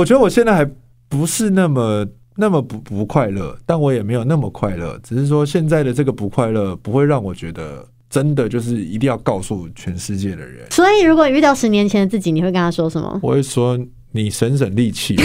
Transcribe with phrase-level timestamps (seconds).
[0.00, 0.64] 我觉得我现在还
[1.08, 2.06] 不是那么
[2.36, 4.96] 那么不不快乐，但我也没有那么快乐。
[5.02, 10.64] 只是说现在的这个不快乐不会让我觉得真的就是一定要告诉全世界的人。
[10.70, 13.18] 所以，如果遇到十年前的自己，你会跟他说什么？
[13.24, 13.76] 我会说
[14.12, 15.16] 你省省力气。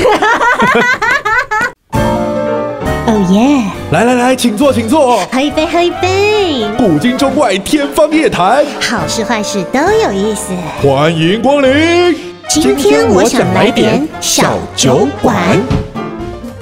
[1.92, 3.69] 哦耶！
[3.92, 5.24] 来来来，请坐，请坐。
[5.28, 6.67] 喝一杯，喝一杯。
[6.79, 10.51] 古今中外，天方夜谭，好事坏事都有意思。
[10.81, 12.33] 欢迎光临。
[12.49, 15.35] 今天我想来点小酒馆，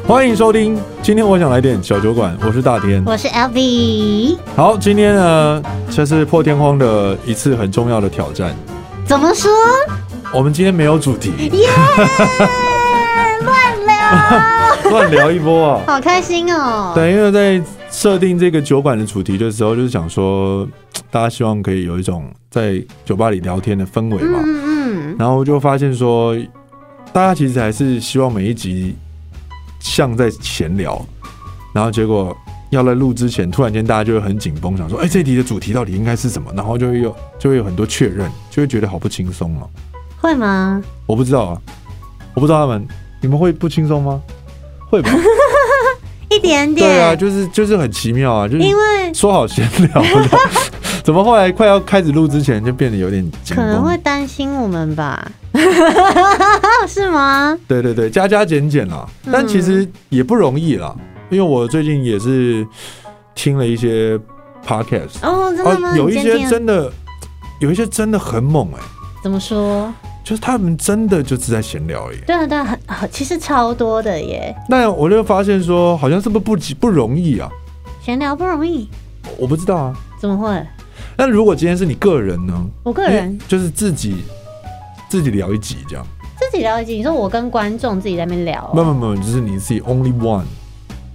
[0.07, 0.79] 欢迎收听。
[1.01, 4.37] 今天我想来点小酒馆，我是大天，我是 Elvi。
[4.55, 8.55] 好，今天呢，这是破天荒的一次很重要的挑战。
[9.05, 9.51] 怎么说？
[10.33, 11.67] 我们今天没有主题，耶，
[13.43, 16.93] 乱聊，乱聊一波啊，好开心哦。
[16.95, 20.65] 对，因为在设定这个酒馆的主题的时候，就是想说，
[21.09, 24.39] 大家希望可以有一种在酒吧里聊天的氛围嘛。
[24.45, 24.70] 嗯
[25.17, 26.35] 然后就发现说，
[27.13, 28.95] 大家其实还是希望每一集
[29.79, 31.03] 像在闲聊，
[31.73, 32.35] 然后结果
[32.69, 36.51] 要在录之前，突然间大家就会很紧绷，想说，哎，这一集的主题到底应该是什么？
[36.55, 39.69] 然后就会有就会有很多确认，就会觉得好不轻松哦。
[40.19, 40.81] 会吗？
[41.05, 41.61] 我不知道啊，
[42.33, 42.87] 我不知道他们，
[43.19, 44.21] 你们会不轻松吗？
[44.89, 45.11] 会吧？
[46.29, 46.87] 一点点。
[46.87, 50.39] 对啊， 就是就是很奇妙啊，就是因为说好闲聊的。
[51.03, 53.55] 怎么后来快要开始录之前就变得有点紧？
[53.55, 55.31] 可能会担心我们吧？
[56.87, 57.57] 是吗？
[57.67, 60.95] 对对对，加加减减啦，但其实也不容易啦，
[61.29, 62.65] 因为我最近也是
[63.35, 64.17] 听了一些
[64.65, 65.95] podcast 哦，真的吗？
[65.97, 66.91] 有一些真的，
[67.59, 68.79] 有一些真的很猛哎。
[69.23, 69.91] 怎么说？
[70.23, 72.17] 就是他们真的就是在闲聊而已。
[72.27, 74.55] 对啊，对啊，很其实超多的耶。
[74.69, 77.49] 那我就发现说，好像是不是不不容易啊？
[78.03, 78.87] 闲聊不容易？
[79.37, 79.95] 我不知道啊。
[80.19, 80.63] 怎么会？
[81.21, 82.67] 但如果今天是你个人呢？
[82.81, 84.23] 我个人就是自己
[85.07, 86.03] 自己聊一集这样。
[86.39, 88.71] 自己聊一集，你说我跟观众自己在那边聊？
[88.73, 90.45] 没有没有，就是你自己 only one。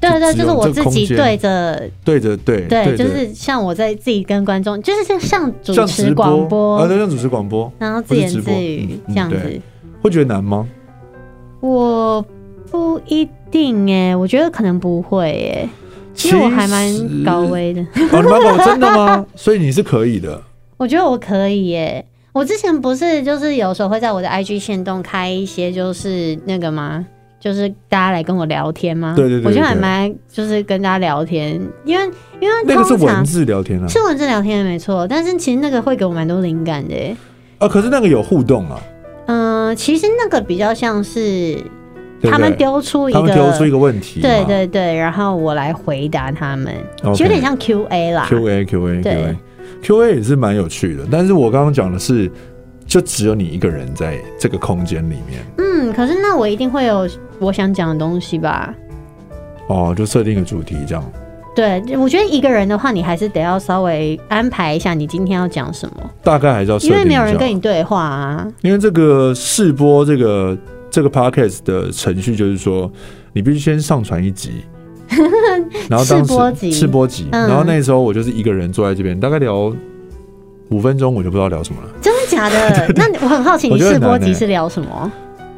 [0.00, 9.60] 对对，就是我自己对着对着对对，就是像我在自己跟观众，就是像像主持广播啊，对，像主持广播，然后自言自语这样子，
[10.02, 10.64] 会觉得难吗？
[11.58, 12.24] 我
[12.70, 15.68] 不一定哎，我觉得可能不会哎。
[16.16, 19.24] 其实我还蛮高危的，哦，你蛮高， 真的吗？
[19.36, 20.42] 所以你是可以的。
[20.78, 22.04] 我觉得我可以耶。
[22.32, 27.06] 我之前不是就是有时候会在我的 IG 线动开一些就是那个吗？
[27.38, 29.14] 就是大家来跟我聊天吗？
[29.14, 32.04] 对对对，对，我觉得还蛮就是跟大家聊天，因为
[32.40, 35.06] 因为那个是文字聊天啊，是文字聊天没错。
[35.06, 36.94] 但是其实那个会给我蛮多灵感的。
[37.58, 38.80] 啊，可是那个有互动啊。
[39.26, 41.58] 嗯、呃，其实那个比较像是。
[42.22, 46.72] 他们丢出一个，丢出一个问题，对对对，然后我来回答他们，
[47.04, 48.26] 有点像 Q&A 啦。
[48.28, 49.36] Q&A Q&A
[49.82, 52.30] Q&A 也是蛮有趣的，但是我刚刚讲的是，
[52.86, 55.44] 就只有你一个人在这个空间里面。
[55.58, 57.06] 嗯，可是那我一定会有
[57.38, 58.74] 我想讲的东西吧？
[59.68, 61.04] 哦，就设定一个主题这样。
[61.54, 66.10] 对，我觉得一个人的话，你还是得要稍微安排一下，你今天要讲什么。
[66.22, 68.46] 大概还是要因为没有人跟你对话啊。
[68.62, 70.56] 因为这个试播这个。
[70.96, 72.90] 这个 podcast 的程序就是说，
[73.34, 74.62] 你必须先上传一集，
[75.90, 79.70] 然后当时试播集，然后那时候我就是一个人坐在这边，大概聊
[80.70, 81.88] 五分钟，我就不知道聊什么了。
[82.00, 82.90] 真的假的？
[82.96, 85.12] 那我很好奇，你试播集是聊什么？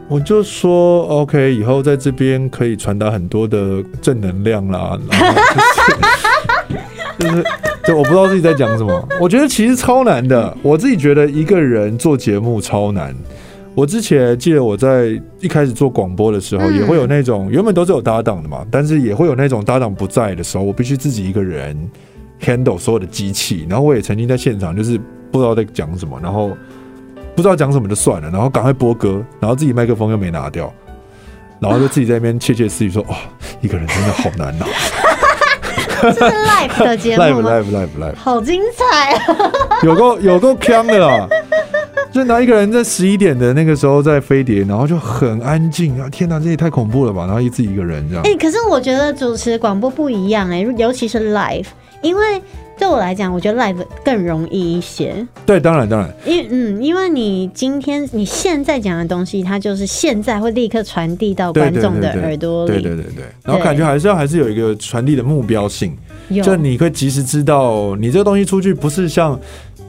[0.08, 4.98] 我就说 OK，以后在这边可以传达很多的正能量啦，
[7.16, 7.44] 就是，
[7.86, 9.08] 就我不知道自己在讲什么。
[9.20, 13.14] 我觉得其实超难的，我自己觉得一个人做节目超难。
[13.78, 21.88] 我之前记得我在一开始做广播的时候，也会有那种原本都是有搭档的嘛，但是也会有那种搭档不在的时候，我必须自己一个人
[22.40, 23.64] handle 所有的机器。
[23.70, 24.98] 然后我也曾经在现场，就是
[25.30, 26.50] 不知道在讲什么，然后
[27.36, 30.74] 不知道讲什么就算了，然后赶快播歌，然后自己麦克风又没拿掉，
[31.60, 33.14] 然后就自己在那边窃窃私语说：“哦，
[33.60, 34.66] 一个人真的好难呐。”
[36.02, 39.22] 这是 live 的节目？live live live live，好精彩啊！
[39.82, 41.28] 有够有够锵的啦！
[42.18, 46.08] 就拿一个人在十一点的那个时候在飞碟，然后就很安静啊！
[46.10, 47.24] 天哪，这也太恐怖了吧！
[47.26, 48.24] 然后一自己一个人这样。
[48.24, 51.66] 哎、欸，可是我觉得主持广播不一样哎、欸，尤其是 live，
[52.02, 52.42] 因为
[52.76, 55.24] 对我来讲，我觉得 live 更容易一些。
[55.46, 56.12] 对，当然当然。
[56.26, 62.72] 因嗯，因为你今天你现在讲的东西，它就是现在会立刻传递到观众的耳朵里。
[62.72, 63.24] 对对对对。
[63.44, 65.96] 然后感觉还是要还是有一个传递的目标性，
[66.42, 69.38] 就你可以及时知道你这个东西出去不是像。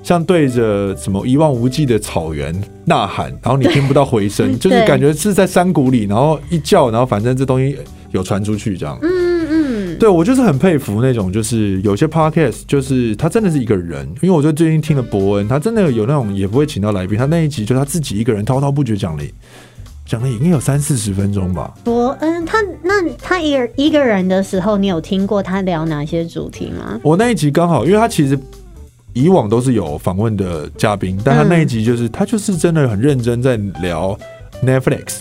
[0.10, 2.52] 像对着什么一望无际的草原
[2.86, 7.78] 呐喊，然后你听不到回声， 就是感觉是在山谷里，然后一叫，然后反正这东西
[8.10, 8.98] 有传出去这样。
[9.04, 19.24] 嗯嗯，对，我就是很佩服那种，就是有些 podcast，就是他真的是一个人，因为我就最近听了伯恩，他真的有那种也不会请到来宾，他那一集就他自己一个人滔滔不绝讲了
[20.08, 21.72] 讲了已经有三四十分钟吧。
[21.84, 27.00] 伯恩，他那他一个一个人的时候，你有听过他聊哪些主题吗？
[27.04, 28.36] 我那一集刚好，因为他其实
[29.14, 34.18] 以往都是有访问的嘉宾，但他那一集就是、嗯、他就是真的很认真在聊
[34.64, 35.20] Netflix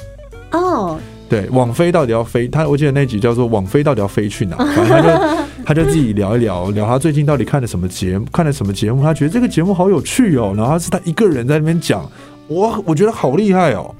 [0.52, 0.99] 哦。
[1.29, 2.49] 对，网飞到底要飞？
[2.49, 10.55] 他我记得那集叫做“网飞到底要飞去哪 ”，反正他就他就自己聊一聊，聊他最近到底看了什么节目，看了什么节目，他觉得这个节目好有趣哦。
[10.56, 12.11] 然后他是他一个人在那边讲，
[12.46, 13.94] 我我觉得好厉害哦。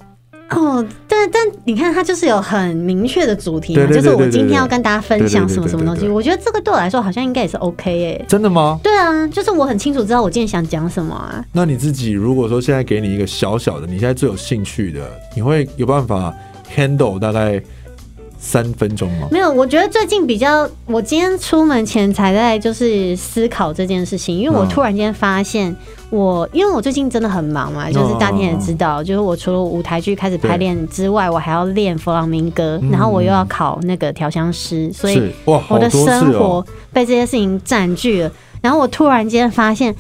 [0.51, 6.09] 哦，对，但你看它就是有很明确的主题嘛，就是我今天要跟大家分享什么什么东西。
[6.09, 8.25] 我觉得这个对我来说好像应该也是 OK 诶。
[8.27, 8.81] 真的吗？
[8.83, 11.45] 对啊，就是我很清楚知道我今天想讲什么啊。
[11.53, 15.01] 那你自己如果说现在给你一个小小的，你现在最有兴趣的，
[15.37, 16.35] 你会有办法
[16.75, 17.63] handle 大概？
[18.39, 19.29] 三分钟吗？
[19.31, 25.75] 没有，我觉得最近比较，我今天出门前才在就是思考这件事情，因为我突然间发现
[26.11, 38.33] 我，因为我最近真的很忙嘛，就是大天也知道，就是我除了舞台剧开始排练之外，我还要练弗朗明哥，然后我又要考那个调香师，所以我的生活被这些事情占据了，
[38.63, 39.95] 然后我突然间发现。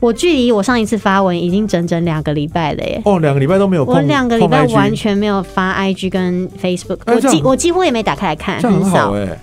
[0.00, 3.02] 我距离我上一次发文已经整整两个礼拜了耶！
[3.04, 3.94] 哦，两个礼拜都没有碰。
[3.94, 9.38] 我两个礼拜完全没有发 IG 跟 Facebook，我几我几乎也没打开来看，很少哎，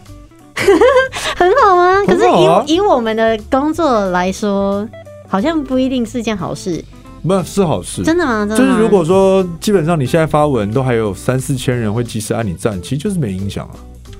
[1.36, 2.04] 很好啊。
[2.06, 2.24] 可是
[2.68, 4.88] 以以我们的工作来说，
[5.28, 6.84] 好像不一定是件好事。
[7.28, 8.46] 不是好事，真的吗？
[8.56, 13.74] 就是如果说基本上你现在发文都还有三四千人会及时按你赞，其实就是没影响啊。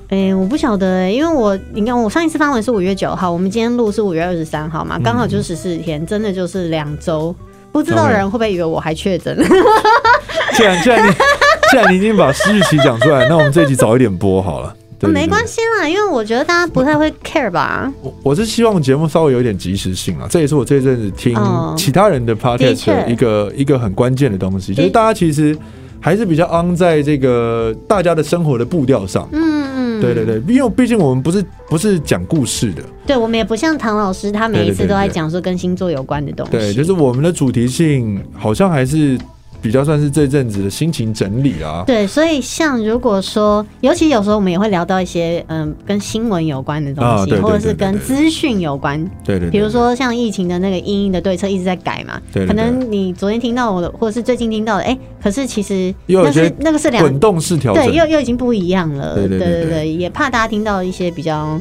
[0.08, 7.34] 哎、欸，我不晓得哎、欸，因为我你看，我上一次发文是五月九号，我们今天录是五月二十三号嘛，刚好就是十四天，真的就是两周，
[7.72, 9.36] 不知道人会不会以为我还确诊？
[10.54, 11.12] 既然既然你
[11.72, 14.72] 既然你已经把日期讲出来，那我们这一集早一点播好了。
[15.00, 17.92] 没关系啦，因为我觉得大家不太会 care 吧。
[18.00, 21.36] 我我是希望节目稍微有点及时性啊，这也是我这阵子听
[21.76, 25.58] 其他人的 podcast 的一个一个很关键的东西，就是大家其实
[26.00, 29.28] 还是比较 on 在这个大家的生活的步调上。
[29.32, 29.66] 嗯。
[30.00, 36.52] 对对对，因为毕竟我们不是不是讲故事的，对，我们也不像唐老师，他每一次都在讲说跟星座有关的东西。
[36.52, 39.18] 对，就是我们的主题性好像还是。
[39.66, 41.82] 比较算是这阵子的心情整理啊。
[41.86, 49.04] 对，所以像如果说，尤其有时候我们也会聊到一些嗯跟新闻有关的东西，或者是跟资讯有关。
[49.24, 49.50] 对对。
[49.50, 52.20] 比如说像疫情的那个因应的对策一直在改嘛。
[52.32, 52.46] 对。
[52.46, 59.14] 可能你昨天听到我的，或者是最近听到的，哎，可是其实那是那个是两滚动式调整，对，又又已经不一样了。
[59.16, 61.60] 对对对对，也怕大家听到一些比较。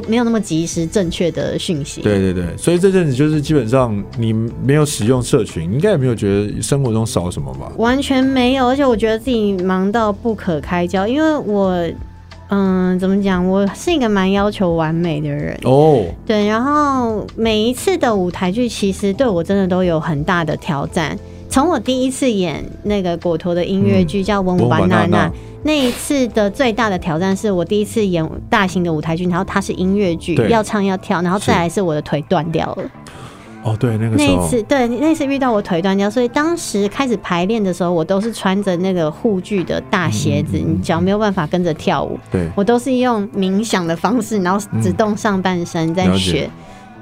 [0.00, 2.00] 不，没有那么及时正确的讯息。
[2.00, 7.70] 对对对，所以这阵子就是基本上你没有使用社群，应该也没有觉得生活中少什么吧？
[7.76, 11.88] 完全没有，而且我觉得自己忙到不可开交，因为我，
[12.48, 13.46] 嗯，怎么讲？
[13.46, 16.04] 我是一个蛮要求完美的人哦。
[16.26, 21.16] 对，然后每一次的舞台剧，其实对我真的都有很大的挑战。
[21.48, 25.28] 从我第一次演那个果陀的音乐剧叫《文武班娜娜》。
[25.66, 32.84] 那一次的最大的挑战是我第一次演大型的舞台剧，然后它是音乐剧，要唱要跳，然后再来是我的腿断掉了。
[33.62, 42.18] 哦，对，那个那一次，对，那一次遇到我腿断掉，所以当时开始排练的时候，我都是穿着那个护具的大鞋子，你脚没有办法跟着跳舞。
[42.30, 46.50] 对，我都是用冥想的方式，然后只动上半身在学。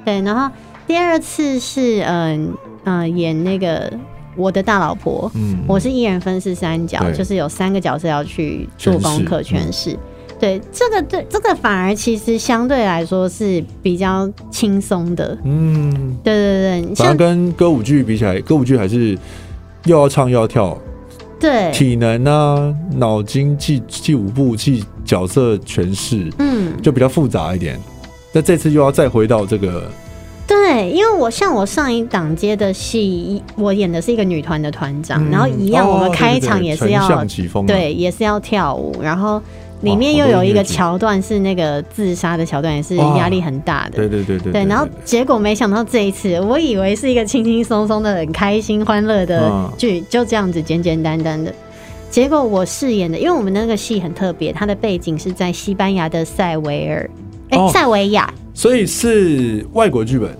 [0.05, 0.49] 对，然后
[0.87, 2.55] 第二次是嗯
[2.85, 3.93] 嗯、呃、演那个。
[4.37, 9.97] 我的大老婆，嗯，我是一人分饰三角，就是有三个角色要去做功课诠释。
[10.41, 15.39] 对，这个对这个反而其实相对来说是比较轻松的。
[15.45, 19.17] 嗯，对对对，像跟歌舞剧比起来，歌舞剧还是
[19.85, 20.77] 又要唱又要跳，
[21.39, 27.79] 对，体能啊、脑筋记记舞步记角色诠释，嗯，就比较复杂一点。
[28.33, 29.89] 那这次又要再回到这个。
[30.47, 37.27] 对，因为我像我上一档接的戏，我演的是一个女团的团长，嗯、然后一样，我们开场也是要、哦、
[37.67, 39.41] 对，也是要跳舞，然后
[39.81, 43.97] 里面又有一个桥段是那个自杀的桥段，也是压力很大的。
[43.97, 44.53] 对对对对。
[44.53, 51.55] 对，然后结果没想到这一次，我以为是一个轻轻松松的、很开心、欢乐的剧，就这样子简简单单的。
[52.11, 57.11] 结果我饰演的，因为我们那个戏很特别，它的背景是在西班牙的塞维尔，
[57.49, 58.33] 哎、欸，塞维亚。
[58.55, 60.31] 所以是外国剧本，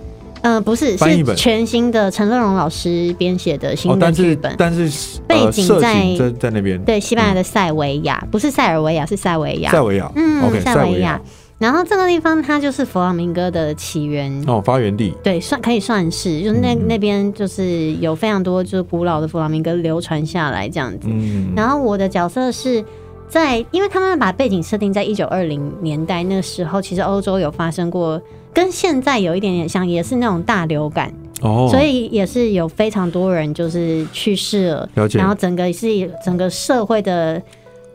[0.43, 11.19] 嗯、呃，不是，是全新的陈乐融老师编写的新的剧本，哦、但是，但是背景在、呃、在，在那边，对，西班牙的塞维亚，嗯、不是塞尔维亚，是塞维亚，塞维亚，嗯，okay, 塞维亚。
[11.59, 14.43] 然后这个地方它就是弗朗明哥的起源。
[14.47, 21.07] 哦，发源地，对，算可以算是，就是那、嗯、那边就是有非常多就是古老的弗朗明哥流传下来这样子。
[21.09, 22.83] 嗯，然后我的角色是。
[23.33, 28.21] 在，因为他们把背景设定在一九二零年代，那个时候其实欧洲有发生过
[28.53, 31.11] 跟现在有一点点像，也是那种大流感，
[31.41, 35.17] 哦，所以也是有非常多人就是去世了，了解。
[35.17, 35.87] 然后整个是
[36.23, 37.41] 整个社会的。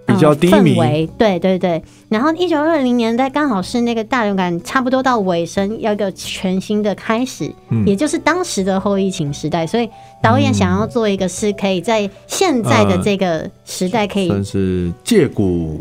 [0.09, 1.83] 比较低迷，氛围，对对对。
[2.09, 9.67] 然后一九二零年代刚好是那个大流感差不多到尾声，要一个全新的开始，嗯，也就是当时的后疫情时代。
[9.67, 9.89] 所以
[10.23, 15.81] 导演想要做一个是可以在现在的这个时代可以，算是借古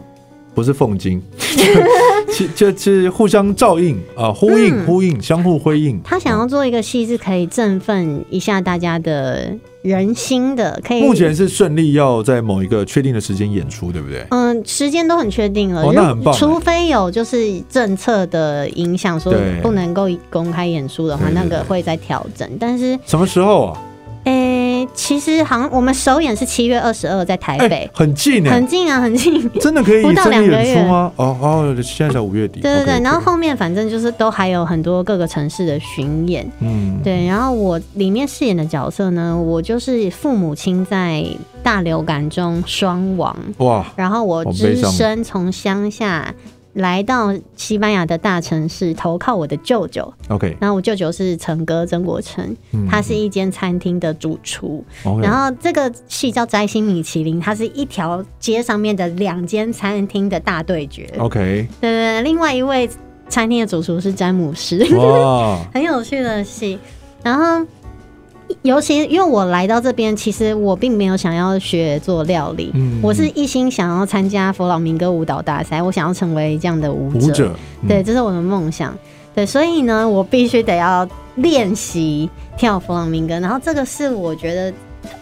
[0.58, 1.22] 不是奉今。
[2.34, 6.02] 其就是互相照应啊，呼应、嗯、呼应，相互辉映。
[6.04, 10.80] 他想要做一个戏，是可以振奋一下大家的人心的。
[10.84, 14.26] 可以目前是顺利要在某一个确定的时间演出，对不对？
[14.32, 15.84] 嗯，时间都很确定了。
[15.84, 16.34] 哦，那很棒。
[16.34, 22.50] 除非有就是政策的影响，说不能够公开演出的话，那个会再调整。
[22.60, 23.84] 但是什么时候啊？
[24.98, 31.12] 其实好像我们首演是七月二十二，在台北，欸、很近呢，很近啊，很近，真的可以 不到两个月吗？
[31.16, 32.60] 哦哦，现在才五月底。
[32.60, 37.26] 对对对，okay, 然后后面反正就是都还有很多各个城市的巡演，嗯，对。
[37.28, 41.24] 然后我里面饰演的角色呢，我就是父母亲在
[41.62, 46.34] 大流感中双亡，哇，然后我只身从乡下。
[46.78, 50.14] 来到西班牙的大城市投靠我的舅舅。
[50.30, 52.56] OK，然后我舅舅是陈哥曾国成，
[52.90, 54.84] 他是一间餐厅的主厨。
[55.04, 55.22] Okay.
[55.22, 61.12] 然后这个戏叫《摘星米其林》，它是一条街上面的两间餐厅的大对决。
[61.18, 62.90] OK，对对对，另外一位
[63.28, 66.80] 餐厅的主厨是詹姆斯，哇， 很有趣的戏。
[67.24, 67.66] 然后。
[68.62, 78.98] 尤其因为我来到这边，其实我并没有想要学做料理，嗯、我是一心想要参加佛朗明哥舞蹈大赛，我想要成为这样的舞者，舞者嗯、对，这是我的梦想。
[79.36, 83.40] 对，所以呢，我必须得要练习跳佛朗明哥。
[83.40, 84.74] 然后这个是我觉得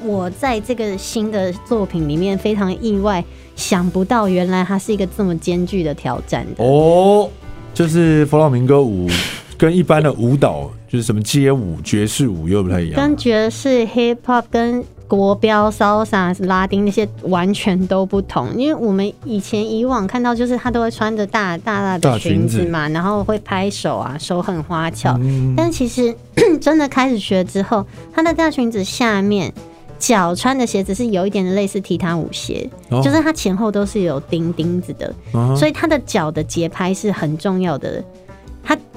[0.03, 3.23] 我在这个新的作品里面非常意外，
[3.55, 7.29] 想不到原来它是一个这么艰巨的挑战的哦，
[7.73, 9.09] 就是佛朗明哥舞。
[9.57, 18.47] 跟一般的舞蹈就是什么街舞、爵士舞又不太一样，跟爵士、hip hop、跟国标、salsa、拉丁那些完全都不同。
[18.55, 25.17] 因为我们以前以往看到，就是他都会穿着大大大的裙子嘛，然后会拍手啊，手很花巧。
[25.19, 26.15] 嗯、但其实
[26.61, 29.53] 真的开始学之后，他的大裙子下面
[29.99, 38.01] 脚穿的鞋子是有一点类似踢踏舞鞋，哦、就是它前后都是有钉钉子的，哦、所以他的脚的节拍是很重要的。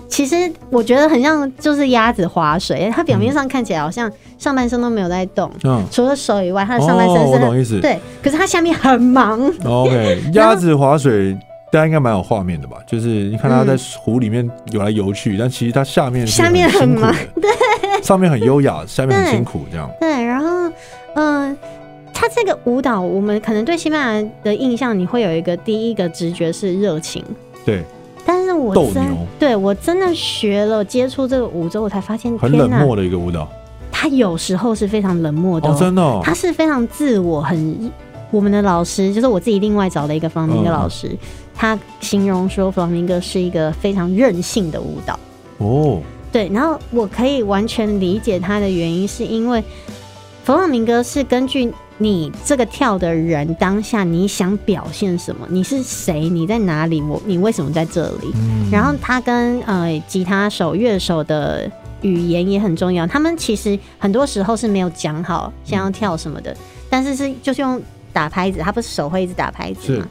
[0.09, 7.79] 其实我觉得很像就是鸭子划水，它表面上看起来好像上半身都没有在动，嗯、除了手以外，它的上半身是、哦、我懂意思。
[7.81, 9.41] 对，可是它下面很忙。
[9.65, 11.35] OK， 鸭子划水
[11.71, 12.79] 大家应该蛮有画面的吧？
[12.87, 19.89] 就是你看它在湖里面游来游去，嗯、但其实它下面下面很忙， 对，上面很优雅， 下面很辛苦这样。
[20.01, 20.73] 对，然后
[21.15, 21.57] 嗯，
[22.15, 27.23] 它这个舞蹈，我们可能对西班牙的印象，你会有一个第一个直觉是热情，
[27.65, 27.85] 对。
[28.29, 33.49] 但是我真对我真的学了接触这个舞之后，我才发现很冷漠的一个舞蹈。
[33.91, 37.91] 他有时候是非常冷漠的，真的，喔，他是非常自我，很
[38.31, 41.19] 我们的老师就是我自己另外找的一个佛朗明哥老师，嗯，
[41.55, 45.19] 他形容说弗朗明哥是一个非常任性的舞蹈。
[45.57, 45.99] 哦，
[46.31, 49.65] 对，然后我可以完全理解他的原因，是因为
[50.45, 51.73] 弗朗明哥是根据。
[52.01, 55.45] 你这个跳的人当下你想表现什么？
[55.51, 56.29] 你是谁？
[56.29, 57.03] 你在哪里？
[57.03, 58.33] 我你为什么在这里？
[58.37, 61.69] 嗯、然后他跟呃吉他手、乐手的
[62.03, 63.05] 语言也很重要。
[63.05, 66.57] 他们其实很多时候是没有讲好想要跳什么的，嗯、
[66.89, 70.09] 但是是就是用打拍子，他不是手会一直打拍子吗？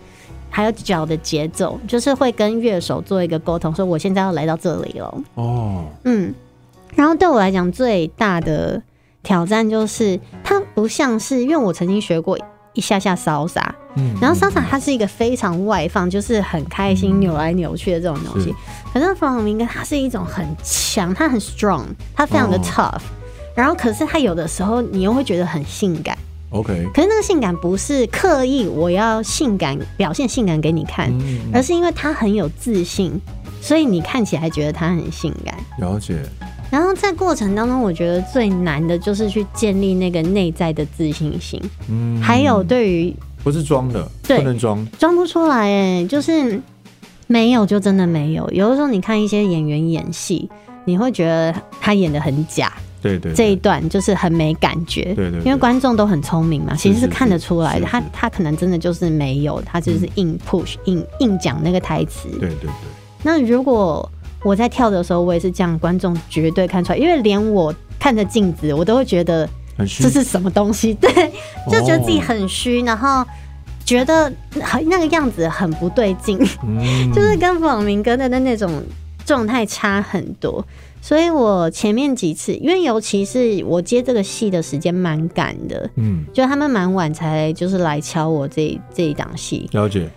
[0.49, 5.21] 还有脚的节奏，就是会跟乐手做一个沟通，说我现在要来到这里了。
[5.35, 6.33] 哦，嗯，
[6.95, 8.81] 然后对我来讲最大的。
[9.27, 12.39] 挑战就是它不像是，因为我曾经学过
[12.71, 13.61] 一下下 salsa，
[13.97, 18.55] 嗯，然后 salsa 它是一个非常外放，就是很开心扭来扭去的这种东西。
[18.93, 21.83] 可是佛朗明哥它是一种很强，它很 strong，
[22.15, 23.01] 它非常的 tough，
[23.53, 26.17] 然后可是它有的时候你又会觉得很性感
[26.51, 26.87] ，OK。
[26.93, 31.11] 可是那个性感不是刻意我要性感表现性感给你看，
[31.53, 33.19] 而是因为他很有自信，
[33.59, 35.53] 所以你看起来觉得他很性感。
[35.79, 36.17] 了解。
[36.69, 41.61] 然后在过程当中，我觉得最难的就是去建立那个内在的自信心。
[41.89, 46.61] 嗯，还有对于不是装的，对，不能装，装不出来哎，就是
[47.27, 48.49] 没有就真的没有。
[48.51, 50.49] 有的时候你看一些演员演戏，
[50.85, 57.85] 你会觉得他演的很假，对对，这一段就是很没感觉，对对，因为观众都很聪明嘛，其实是看得出来的。
[57.85, 62.69] 他他可能真的就是没有，他就是硬 push 硬硬讲那个台词，对对对。
[63.23, 64.09] 那如果
[64.43, 71.11] 我在跳的时候，我也是这样，观众绝对看出来，因为连我看着镜子，我都会觉得这是什么东西， 对，
[71.71, 73.25] 就觉得自己很虚，然后
[73.83, 76.37] 觉得很那个样子很不对劲，
[77.13, 78.83] 就是跟佛朗明哥的那那种
[79.25, 80.65] 状态差很多。
[80.99, 89.69] 所以我前面几次，因为尤其是我接这个戏的时间蛮赶的，嗯，就他们蛮晚才就是来敲我这这一档戏。
[89.71, 90.09] 了解。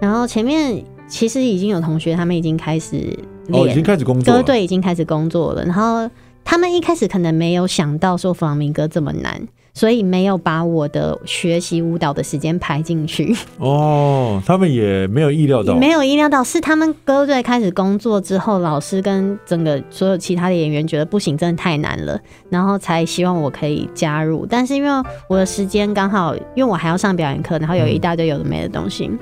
[0.00, 3.16] 然后前面其实已经有同学，他们已经开始
[3.50, 5.64] 哦，已经开始工作，歌队已经开始工作了。
[5.64, 6.08] 然后
[6.44, 9.46] 他们一开始可能没有想到说弗朗明哥这么难。
[9.76, 22.16] 所以没有把我的学习舞蹈的时间排进去哦，他们也没有意料到， 没有意料到是他们歌队开始工作之后，老师跟整个所有其他的演员觉得不行，真的太难了，
[22.50, 24.46] 然后才希望我可以加入。
[24.48, 24.88] 但是因为
[25.28, 29.18] 我的时间刚好，因为我还要上表演课，然后有一大堆有的没的东西，嗯、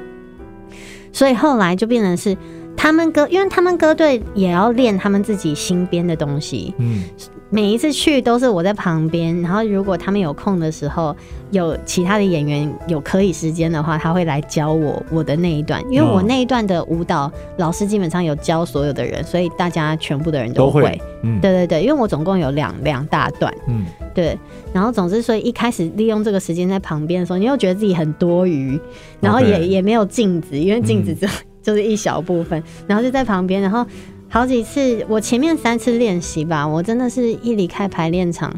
[1.12, 2.36] 所以后来就变成是
[2.82, 7.04] 他们歌，因为他们歌队也要练他们自己新编的东西，嗯。
[7.48, 11.14] 每一次去都是我在旁边，然后如果他们有空的时候，
[11.50, 21.00] 有其他的演员有可以时间的话，他会来教我我的那一段，因为我那一段的舞蹈老师基本上有教所有的人，所以大家全部的人都会。
[21.22, 24.36] 嗯，对对对，因为我总共有两两大段，嗯，对。
[24.72, 28.80] 然后总之，所以一开始利用这个时间在旁边的时候，你又觉得自己很多余，
[29.20, 31.28] 然后也也没有镜子，因为镜子就
[31.62, 33.86] 就是一小部分，然后就在旁边，然后。
[34.34, 38.50] 好几次，我前面三次练习吧，我真的是一离开排练场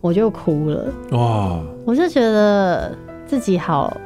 [0.00, 0.92] 我就哭了。
[1.12, 1.60] 哇！
[1.84, 2.92] 我就觉得
[3.24, 3.96] 自己好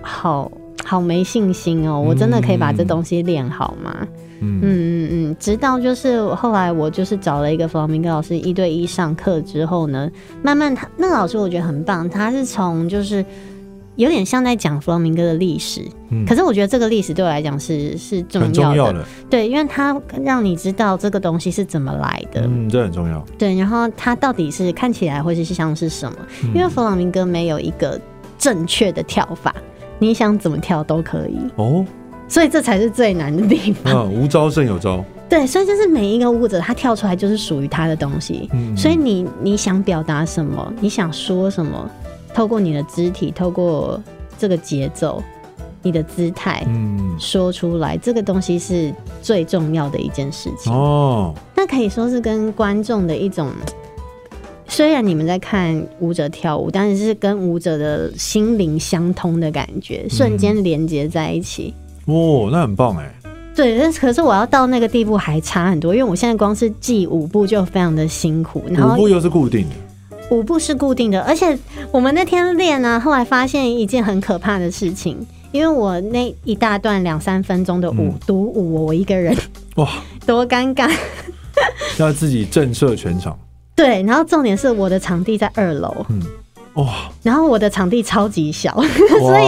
[0.00, 0.50] 好
[0.84, 3.96] 好没信心哦，我真的可以把这东西练好吗？
[4.40, 5.36] 嗯嗯嗯嗯。
[5.38, 10.10] 直到就是后来我就是找了一个弗朗明哥老师一对一上课之后呢，
[10.42, 13.24] 慢慢他那个老师我觉得很棒，他是从就是。
[13.96, 26.16] 有点像在讲弗朗明哥的历史，嗯、可是我觉得这个历史对我来讲是是重要的，重要的，对，因为它让你知道这个东西是怎么来的，嗯，这很重要，对，然后它到底是看起来会是像是什么？
[26.44, 28.00] 嗯、因为弗朗明哥没有一个
[28.38, 29.54] 正确的跳法，
[29.98, 31.38] 你想怎么跳都可以。
[31.56, 31.84] 哦，
[32.26, 41.90] 所以这才是最难的地方，啊、无招胜有招，对，所以就是每一个舞者他跳出来就是属于他的东西，嗯、所以你你想表达什么，你想说什么？
[42.34, 44.00] 透过你的肢体，透过
[44.38, 45.22] 这个节奏，
[45.82, 51.34] 你的姿态，嗯，说出来，这个东西是最重要的一件事情哦。
[51.56, 53.50] 那可以说是跟观众的一种，
[54.66, 61.74] 虽然你们在看舞者跳舞，但是是跟舞者的心灵相通的感觉，瞬间连接在一起。
[62.06, 63.14] 哦，那很棒哎。
[63.54, 69.74] 对，但可是我要到那个地步还差很多，因为我现在光是记舞步就非常的辛苦，然后舞步又是固定的。
[70.32, 71.56] 舞步是固定的，而且
[71.90, 79.36] 我们那天练呢，后来发现一件很可怕的事情，因为我那一大段两三分钟的舞独、嗯、舞，我一个人，
[79.76, 79.86] 哇，
[80.26, 80.90] 多尴尬，
[82.00, 83.38] 要自己震慑全场。
[83.76, 86.22] 对，然后重点是我的场地在二楼，嗯，
[86.74, 88.72] 哇，然后我的场地超级小，
[89.20, 89.44] 所以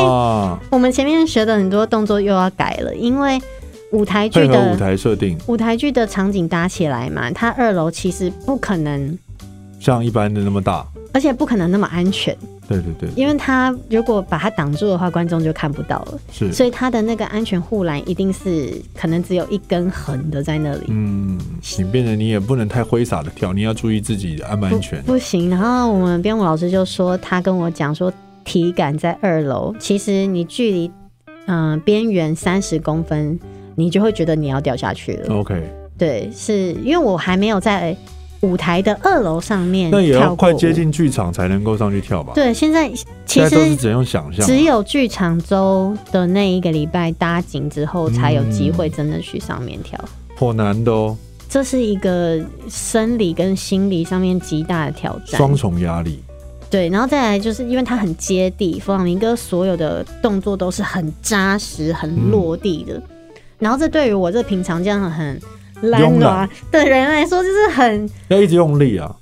[0.70, 3.40] 我们前面学的很多动作又要改了，因为
[3.92, 9.18] 舞台剧的舞台设定，舞台剧的场景搭起来嘛，它二楼其实不可能。
[9.84, 12.34] 像一般的那么大，而且不可能那么安全。
[12.66, 16.18] 对对对，因为他如果把它挡住的话，观众就看不到了。
[16.32, 20.84] 是，所以他的那个安全护栏一定是可能只有一根横的在那里。
[20.88, 21.38] 嗯，
[21.76, 25.12] 你变得你也不能太挥洒的跳，你要注意自己安不安全不。
[25.12, 25.50] 不行。
[25.50, 28.10] 然后我们编舞老师就说，他跟我讲说，
[28.44, 30.90] 体感在二楼，其实你距离
[31.44, 33.38] 嗯边缘三十公分，
[33.74, 35.34] 你就会觉得你要掉下去了。
[35.34, 35.62] OK，
[35.98, 37.94] 对，是因为我还没有在。
[38.40, 42.32] 舞台的二楼上面，那也要快接近剧场才能够上去跳吧？
[42.34, 42.90] 对，现在
[43.24, 49.98] 其实只用想象，只有剧场周的那一个礼拜搭景之后，才有机会真的去上面跳。
[50.36, 51.16] 颇难的哦，
[51.48, 56.20] 这是一个生理跟心理上面极大的挑战，双重压力。
[56.68, 62.94] 对，然后再来就是因为它很接地，弗朗明哥所有的动作都是很扎实、很落地的。
[62.94, 63.02] 嗯、
[63.58, 65.40] 然后这对于我这平常这样很。
[65.82, 69.14] 懒暖的人来说，就是很要一直用力啊，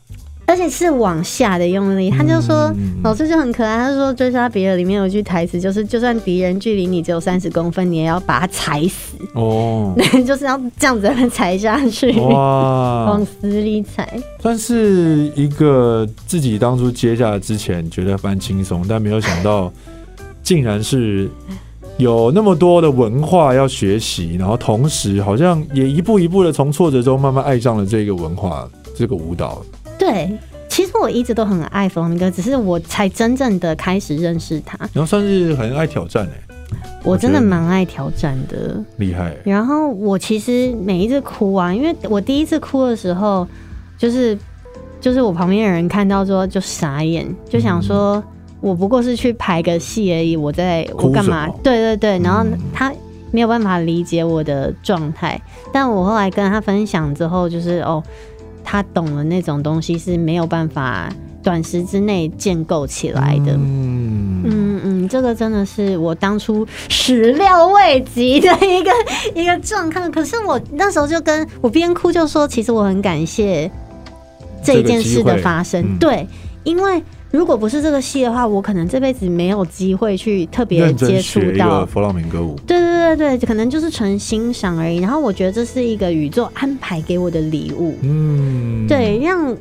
[0.47, 2.11] 而且是往下的用力。
[2.11, 9.95] 他就说，老师就很可爱，他就说《追杀比尔》里面有句台词，就是就算敌人距离你只有三十公分，你也要把他踩死哦，
[10.27, 14.09] 就是要这样子踩下去，哇， 往死里踩。
[14.41, 19.73] 算是一个自己当初接下来之前觉得蛮轻松，但没有想到
[20.43, 21.31] 竟然是。
[21.99, 29.63] 有那么多的文化要学习，然后同时好像也一步一步的从挫折中慢慢爱上了这个文化，这个舞蹈。
[29.99, 30.37] 对，
[30.69, 34.77] 其实我一直都很爱弗朗明哥，只是我才真正的开始认识他。
[34.93, 39.37] 然后算是很爱挑战哎、欸，我真的蛮爱挑战的，厉害。
[39.45, 43.47] 然后我其实每一次哭啊，因为我第一次哭的时候，
[43.97, 44.37] 就是
[45.01, 48.21] 就是我旁边的人看到之后就傻眼，就想说。
[48.63, 51.49] 嗯我不过是去排个戏而已，我在我干嘛？
[51.65, 52.93] 对对对，然后他
[53.33, 55.41] 没有办法理解我的状态。
[55.73, 58.01] 但我后来跟他分享之后，就是哦，
[58.63, 63.53] 他懂了那种东西是没有办法短时之内建构起来的。
[63.55, 68.93] 嗯嗯嗯，这个真的是我当初始料未及的一个
[69.35, 70.09] 一个状况。
[70.09, 73.69] 可是我那时候就跟我边哭就说，其实我很感谢
[74.63, 75.83] 这一件事的发生。
[75.83, 76.29] 嗯、对，
[76.63, 77.03] 因为。
[77.33, 82.55] 如果不是这个戏的话，我可能这辈子没有机会去特别接触到弗朗明哥舞。
[82.67, 84.99] 对对对对，可能就是纯欣赏而已。
[84.99, 87.97] 然后我觉得这是一个宇宙安排给我的礼物。
[88.03, 89.57] 嗯，对，让。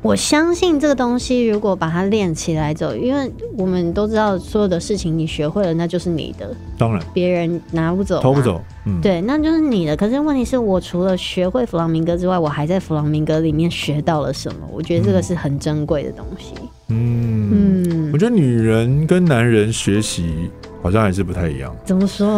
[0.00, 6.54] 我相信这个东西，如果把它练起来走，因为我们都知道，所有的事情你学会了，那就是你的。
[6.78, 8.62] 当然，别人拿不走，偷不走。
[8.86, 9.96] 嗯，对，那就是你的。
[9.96, 14.60] 可是问题是我除了学会弗朗明哥之外，我还在弗朗明哥里面学到了什么？
[14.72, 16.54] 我觉得这个是很珍贵的东西。
[16.62, 20.50] 嗯嗯，我觉得女人跟男人学习
[20.82, 21.74] 好像还是不太一样。
[21.84, 22.28] 怎么说？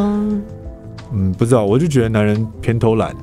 [1.13, 3.15] 嗯，不知道，我就觉得男人偏偷懒。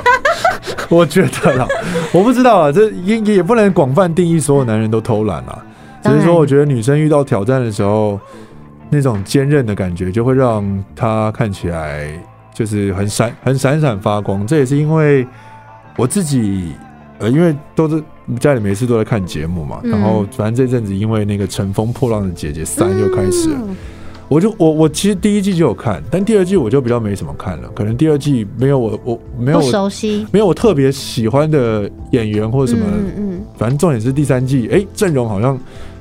[0.88, 1.68] 我觉得啦，
[2.12, 5.64] 我不知道啊，这也也不能广泛定义所有男人都偷懒啊。
[6.02, 8.18] 只是说，我觉得女生遇到挑战的时候，
[8.88, 12.10] 那种坚韧的感觉，就会让她看起来
[12.54, 14.46] 就是很闪、很闪闪发光。
[14.46, 15.26] 这也是因为
[15.96, 16.72] 我自己，
[17.20, 18.02] 呃，因为都是
[18.40, 23.60] 家里每次都在看节目嘛，然后反正这阵子因为那个《乘风破浪的姐姐三》又开始了。
[24.28, 27.68] 我就我我其实第一季就有看，但第二季我就比较没什么看了。
[27.74, 32.86] 可能第二季没有我我没有我熟悉，没有我特别喜欢的演员或者什么。
[32.88, 33.40] 嗯嗯。
[33.58, 35.58] 反正重点是第三季，哎、欸，阵容好像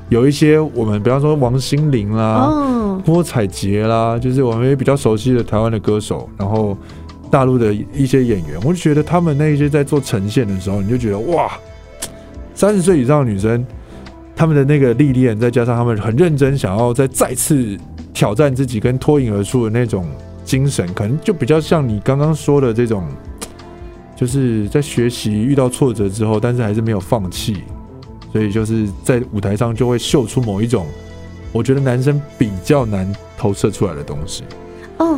[0.10, 6.78] 有一些我们，比方说王心凌啦、哦、郭采洁啦，就是我们也比较熟悉的台湾的歌手，然后
[7.30, 11.52] 大陆的一些演员，我就觉得他们那一些在做呈现的时候，你就觉得哇，
[12.54, 13.66] 三十岁以上的女生，
[14.36, 17.78] 他们的那个历练，再加上他们很认真，想要再再次。
[18.12, 20.06] 挑战自己跟脱颖而出的那种
[20.44, 23.08] 精神，可能就比较像你刚刚说的这种，
[24.14, 27.64] 就是在学习遇到挫折之后，但是还是没有放弃，
[28.34, 30.86] 所以就是在舞台上就会秀出某一种，
[31.54, 34.44] 我觉得男生比较难投射出来的东西。
[34.98, 35.18] 哦，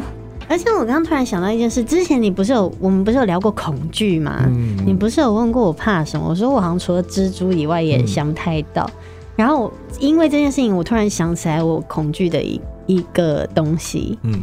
[0.52, 4.44] 而且我刚刚突然想到一件事，之前你不是有我们不是有聊过恐惧吗？
[4.48, 6.28] 嗯，你不是有问过我怕什么？
[6.28, 9.00] 我说我好像除了蜘蛛以外也想不太到，嗯，
[9.38, 12.60] 然后因为这件事情，我突然想起来我恐惧的一。
[12.88, 14.34] 一个东西，嗯，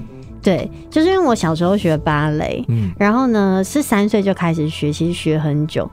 [0.41, 5.91] 对，就是因为我小时候学芭蕾，嗯，然后呢是三岁就开始学，其实学很久，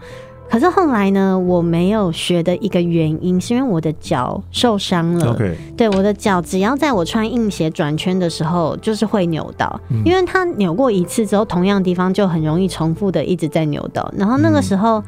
[0.49, 5.35] 可是后来呢我没有学的一个原因是因为我的脚受伤了。
[5.75, 15.03] 对，我的脚只要在我穿硬鞋转圈的时候就是会扭到，嗯，因为它扭过一次之后，同样的地方就很容易重复的一直在扭到，然后那个时候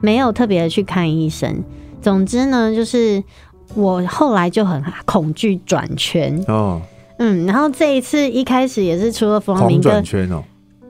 [0.00, 1.62] 没有特别的去看医生，
[2.00, 3.22] 总之呢就是。
[3.74, 6.42] 我后来就很恐惧转圈。
[6.48, 6.80] 哦，
[7.18, 10.42] 嗯，然后这一次一开始也是除了弗朗明哥转圈哦，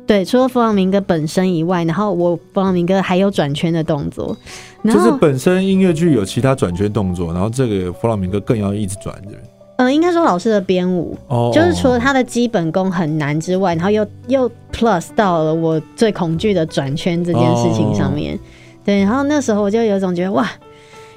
[0.09, 4.35] 对，除了弗朗明哥本身以外，然后我弗朗明哥还有转圈的动作，
[4.83, 9.33] 就是本身音乐剧有其他转圈动作，然后这个弗朗明哥更要一直转的。
[9.77, 18.37] 嗯，应该说老师的编舞哦，就是除了他的基本功很难之外，然后又又 plus 到了我最恐惧的转圈这件事情上面，
[18.85, 20.51] 对，然后那时候我就有种觉得哇。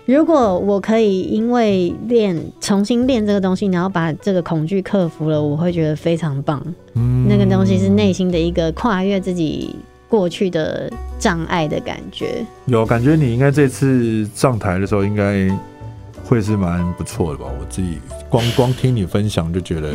[0.05, 6.61] 如果我可以因为练重新练这个东西，然后把这个恐惧克服了，我会觉得非常棒。
[6.95, 9.75] 嗯，那个东西是内心的一个跨越自己
[10.09, 12.43] 过去的障碍的感觉。
[12.65, 15.47] 有感觉，你应该这次上台的时候应该
[16.25, 17.45] 会是蛮不错的吧？
[17.59, 19.93] 我自己光 光听你分享就觉得，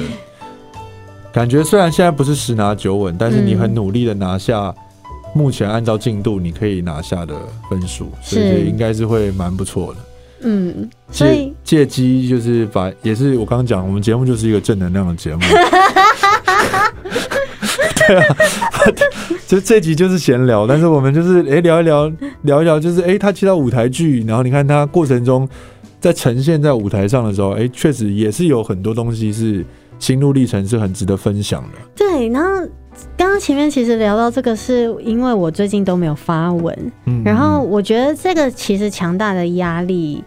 [1.33, 4.75] 感觉虽然现在不是十拿九稳，但是你很努力的拿下。
[5.37, 7.35] 目前按照进度，你可以拿下的
[7.69, 10.01] 分数，所以应该是会蛮不错的。
[10.41, 15.41] 嗯，借借机就是把，也是我刚刚讲，我们节目就是一个正能量的节目。
[18.07, 18.25] 对啊，
[19.47, 22.11] 就这集就是闲聊，但是我们就是哎、欸、聊一聊，
[22.43, 25.47] 聊一聊，就是哎、欸、他接到舞台剧，然后你看他过程中
[26.01, 29.63] 在呈现在舞台上的时候，哎、欸，确实也是有很多东西是
[29.99, 31.79] 心路历程是很值得分享的。
[31.95, 32.49] 对，然后。
[33.17, 40.23] 刚刚前面其实聊到这个，是因为我最近都没有发文，嗯，然后我觉得这个其实强大的压力。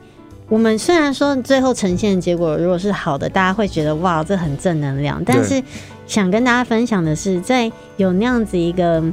[0.48, 5.22] 我们虽然说最后呈现的结果如果是好的，大家会觉得哇，这很正能量。
[5.24, 5.62] 但是
[6.08, 9.04] 想跟大家分享的是，在有那样子一个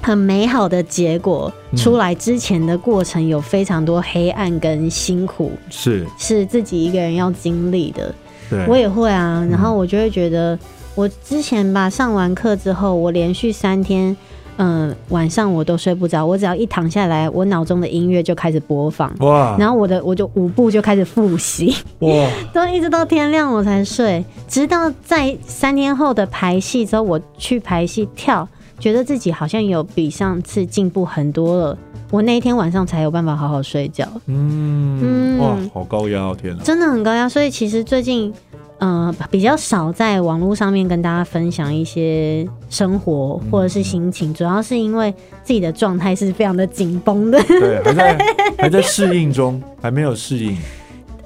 [0.00, 8.14] 很美好的结果出来之前的过程，有非常多黑暗跟辛苦，是是自己一个人要经历的。
[8.48, 10.58] 对，我也会啊，然后我就会觉得。
[10.98, 14.16] 我之前吧上完课之后，我连续三天
[14.56, 22.10] 嗯、呃，晚上我都睡不着，我只要一躺下来，我脑中的音乐就开始播放，哇，然后我的我就舞步就开始复习，哇，
[22.52, 28.48] 都一直到天亮我才睡，直到在三天后的排戏之后，我去排戏跳，
[28.80, 31.78] 觉得自己好像有比上次进步很多了，
[32.10, 35.38] 我那一天晚上才有办法好好睡觉，嗯，嗯。
[35.38, 38.34] 哇，好高压哦，天哪，真的很高压，所以其实最近。
[38.78, 45.12] 呃，比较少在网络上面跟大家分享一些生活或者是心情，嗯、主要是因为
[45.42, 48.18] 自己的状态是非常的紧绷的，对，还在
[48.56, 50.56] 还在适应中，还没有适应，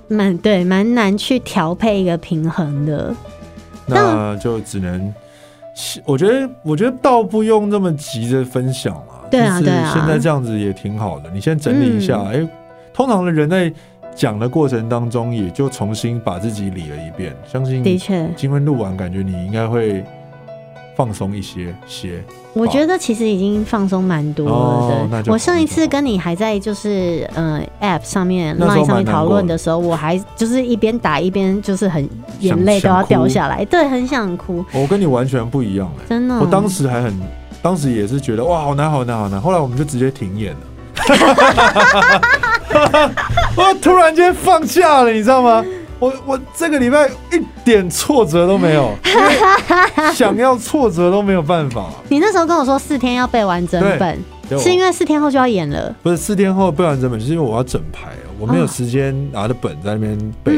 [0.09, 3.15] 蛮对，蛮难去调配一个平衡的，
[3.85, 5.13] 那就只能，
[6.07, 12.47] 我觉得，我觉得倒不用那么急着分享了，对啊，对啊，现在这样子也挺好的，你先整理一下，哎、嗯。
[12.47, 12.49] 欸，
[12.95, 13.71] 通常的人类。
[14.15, 17.35] 讲的过程当中，也就重新把自己理了一遍。
[17.51, 20.05] 相信的确，今天录完，感觉你应该会
[20.97, 22.23] 放松一些些。
[22.53, 25.19] 我觉得其实已经放松蛮多了的。
[25.19, 32.07] 哦、我上一次跟你还在就是呃 App 上面 Line 上面讨论的时候，我还就是一边打一边就是很
[32.41, 34.63] 眼泪都要掉下来，对，很想哭。
[34.75, 36.39] 我跟你完全不一样，真的。
[36.39, 37.19] 我当时还很，
[37.63, 39.41] 当时也是觉得哇，好难，好难，好难。
[39.41, 40.61] 后来我们就直接停演了。
[43.57, 45.65] 我突然间放假了，你知道吗？
[45.99, 48.93] 我我这个礼拜一点挫折都没有，
[50.13, 51.91] 想要挫折都没有办法。
[52.09, 54.19] 你那时候跟我说四天要背完整本，
[54.59, 55.95] 是因为四天后就要演了？
[56.03, 60.53] 不是四天后背完整本，是因为我要整排，我没有时间拿着本在那边背。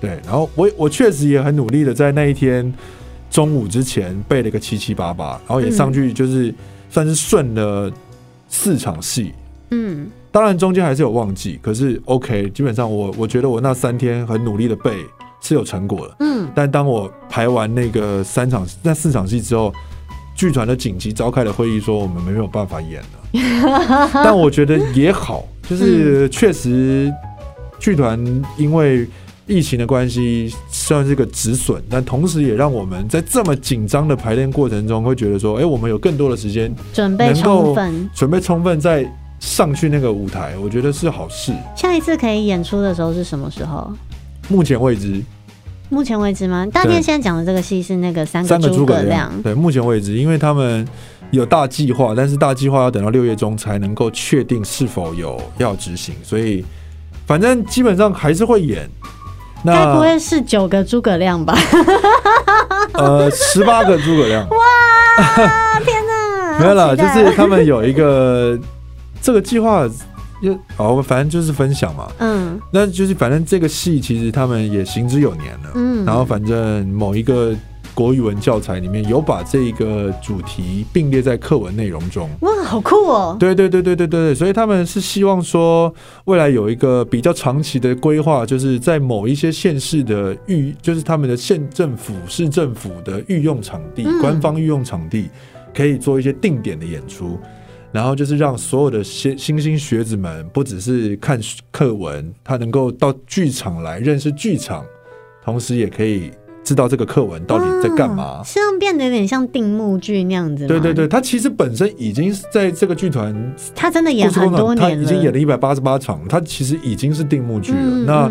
[0.00, 2.72] 对，然后我我确实也很努力的在那一天
[3.30, 6.54] 中午之前背了个七七八八，然后也上去就是
[6.88, 7.92] 算是顺了
[8.48, 9.34] 四场戏。
[9.72, 10.10] 嗯。
[10.36, 14.98] 当然中间还是有忘记，可是 OK，基本上我我觉得我那三天很努力的背
[15.40, 16.16] 是有成果的。
[16.20, 19.72] 嗯，但当我排完那个三场那四场戏之后，
[20.34, 24.10] 剧团的紧急召开了会议，说我们没有办法演了。
[24.12, 27.10] 但我觉得也好，就是确实
[27.78, 28.22] 剧团
[28.58, 29.08] 因为
[29.46, 39.10] 疫情的关系算是个止损，但同时也让我们在这么紧张的排练过程中，会觉得说，哎，我们有更多的时间准备充分，准备充分在。
[39.38, 41.52] 上去那个舞台，我觉得是好事。
[41.74, 43.92] 下一次可以演出的时候是什么时候？
[44.48, 45.22] 目前未知，
[45.88, 46.66] 目前为止吗？
[46.72, 49.30] 大天现在讲的这个戏是那个三个诸葛亮。
[49.42, 50.86] 对，目前为止，因为他们
[51.32, 56.64] 有大计划，但是大计划要等到六月中才能够确定是否有要执行，所以
[57.26, 58.88] 反正基本上还是会演。
[59.64, 61.58] 那该不会是九个诸葛亮吧？
[62.94, 64.48] 呃，十八个诸葛亮。
[64.48, 65.80] 哇！
[65.80, 66.58] 天哪！
[66.62, 68.58] 没有啦，就是他们有一个。
[69.26, 69.88] 这个计划
[70.40, 72.08] 就哦，反正就是分享嘛。
[72.18, 75.72] 嗯，那就是反正这个戏其实他们也行之有年了。
[75.74, 77.52] 嗯，然后反正某一个
[77.92, 82.30] 国语文教材里面有把这个主题并列在课文内容中。
[82.42, 83.36] 哇，好酷哦！
[83.40, 85.92] 对对对对对对对，所以他们是希望说
[86.26, 95.28] 未来有一个比较长期的规划，就是在某一些县市的御，就是他们的县政府、市政府的御用场地、嗯、官方御用场地，
[95.74, 97.36] 可以做一些定点的演出。
[97.96, 104.84] 然后就是让所有的新新兴学子们，不只是看课文，他能够到剧场来认识剧场，
[105.42, 106.30] 同时也可以
[106.62, 108.42] 知道这个课文到底在干嘛。
[108.44, 110.66] 这样变得有点像定目剧那样子。
[110.66, 113.34] 对对对，他其实本身已经是在这个剧团，
[113.74, 117.78] 他真的演很多年了，他已经演了一百八十八场，他其实已经是定目剧了。
[117.78, 118.30] 嗯、那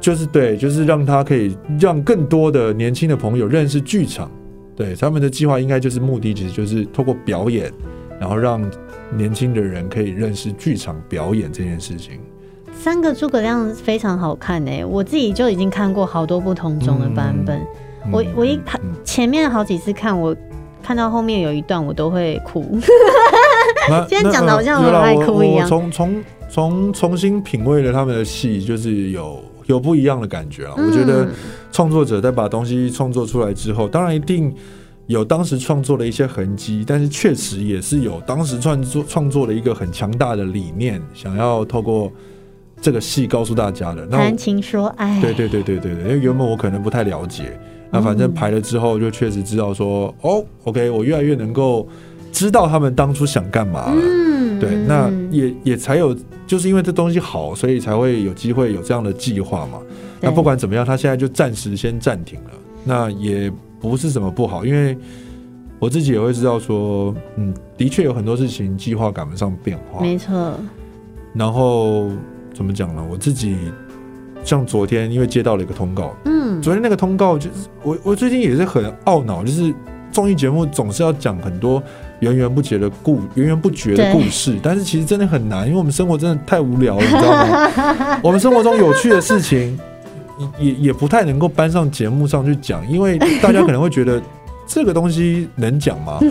[0.00, 4.30] 就是对，就是让他可以让更多的年轻的朋友认识剧场。
[4.74, 7.70] 对，他们的计划应该就是目的，其实就是透过表演。
[8.20, 8.60] 然后让
[9.16, 12.20] 年轻的人可以认识剧场表演这件事情。
[12.78, 17.58] 三个诸葛亮非常好看诶、欸，我自己就已经看过好多不同种的版本。
[18.04, 20.36] 嗯、我我一看前面好几次看，我
[20.82, 22.62] 看到后面有一段我都会哭。
[24.08, 25.66] 今天讲的好像我很爱哭一样。
[25.66, 30.74] 从从从重新品味了他们的戏，就是有有不一样的感觉啊。
[30.76, 31.28] 嗯、我觉得
[31.72, 34.54] 创作者在把东西创作出来之后，当然一定。
[35.06, 42.10] 有当时创作的一些痕迹，但是确实也是有当时创作创作的一个很强大的理念，想要透过
[42.80, 44.04] 这个戏告诉大家的。
[44.08, 47.56] 谈情说爱，对对对对对对，因为原本我可能不太了解，
[47.92, 51.86] 那反正排了之后就确实知道说，嗯、哦，OK，我越来越能够
[52.32, 54.02] 知道他们当初想干嘛了。
[54.02, 56.16] 嗯，对，那也也才有，
[56.48, 59.78] 就是因为这东西好，所以才会有机会有这样的计划嘛。
[60.20, 62.50] 那不管怎么样，他现在就暂时先暂停了，
[62.82, 63.52] 那也。
[63.80, 64.96] 不是什么不好，因为
[65.78, 70.54] 我自己也会知道说，嗯，的确有很多事情计划赶不上变化，没错。
[71.34, 72.08] 然后
[72.54, 73.04] 怎么讲呢？
[73.10, 73.56] 我自己
[74.42, 79.74] 像昨天因为接到了一个通告，嗯，昨天那个通告就是我我最近也是很懊恼，就是
[80.10, 81.82] 综艺节目总是要讲很多
[82.20, 88.20] 源源不绝的故源源不绝的故事，但是其实真的很难，因为我们生活真的太无聊了，你知道吗？
[88.24, 89.78] 我们生活中有趣的事情
[90.58, 94.20] 也也不太能够搬上节目上去讲，因为大家可能会觉得
[94.66, 96.18] 这个东西能讲吗？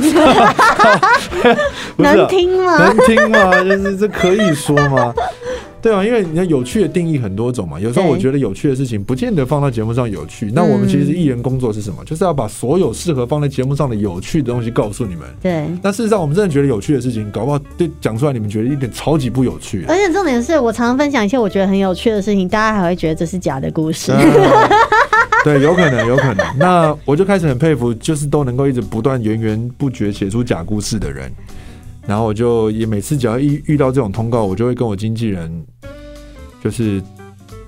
[1.98, 2.78] 能听吗？
[2.78, 3.64] 能听吗？
[3.64, 5.14] 就是这可以说吗？
[5.86, 10.52] 对啊，因为你看有趣的定义很多种嘛，有时候我觉得有趣的事情不见得放到节目上有趣。
[10.52, 12.04] 那我们其实艺人工作是什么？
[12.04, 15.28] 就是要把所有适合放在节目上的有趣的东西告诉你们。
[15.44, 15.68] 对。
[15.84, 19.86] 那事实上，我们真的觉得有趣的事情，搞不好对讲出来，你们觉得一点超级不有趣。
[19.88, 24.12] 而且重点是我常常分享一些我觉得很有趣的事情，大家还会觉得这是假的故事。
[25.46, 26.44] 对，有可能，有可能。
[26.58, 31.32] 那我就开始很佩服，就是都能够一直不断源源不绝写出假故事的人。
[32.08, 35.66] 然后我就也每次只要一遇到这种通告，我就会跟我经纪人，
[36.64, 37.02] 就是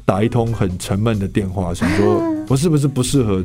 [0.05, 3.43] 打一通很沉闷的电话，想说我是不是不适合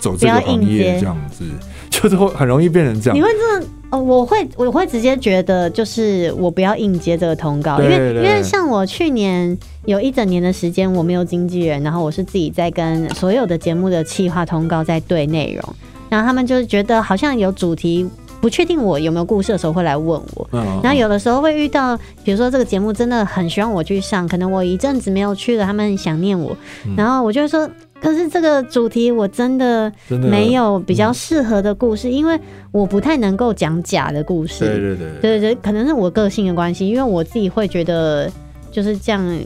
[0.00, 1.44] 走这个行业，这样子，
[1.88, 3.16] 就是会很容易变成这样。
[3.16, 3.66] 你会这么？
[3.90, 15.74] 哦，我会我会直接觉得，就是我不要硬接这个通告，因为因为像我去年有一整年的时间我没有经纪人，然后我是自己在跟所有的节目的企划通告在对内容，
[16.10, 18.06] 然后他们就是觉得好像有主题。
[18.40, 20.48] 不确定我有没有故事的时候会来问我，
[20.82, 26.56] 然后有的时候会遇到，比如说这个节目真的很希望我去上，可能我一阵子没有去了，他们很想念我，
[26.96, 27.68] 然后我就会说，
[28.00, 32.38] 可是这个主题我真的没有比较适合的故事，因为
[32.70, 35.40] 我不太能够讲假的故事，对对对，对。
[35.40, 38.30] 对，可能是我个性的关系，因为我自己会觉得
[38.70, 39.40] 就是这样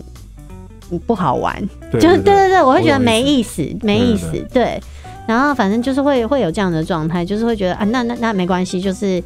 [1.06, 1.58] 不好玩，
[1.92, 4.78] 就是对对对，我会觉得没意思，没意思，对。
[5.26, 9.22] 然后反正就是会会有这样的状态，就是会觉得啊，那那那没关系，就是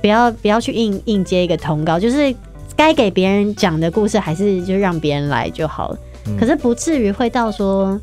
[0.00, 2.34] 不要不要去硬硬接一个通告，就是
[2.76, 5.98] 该给别人讲的故事，还是就让别人来就好了。
[6.26, 8.00] 嗯、可是不至于会到说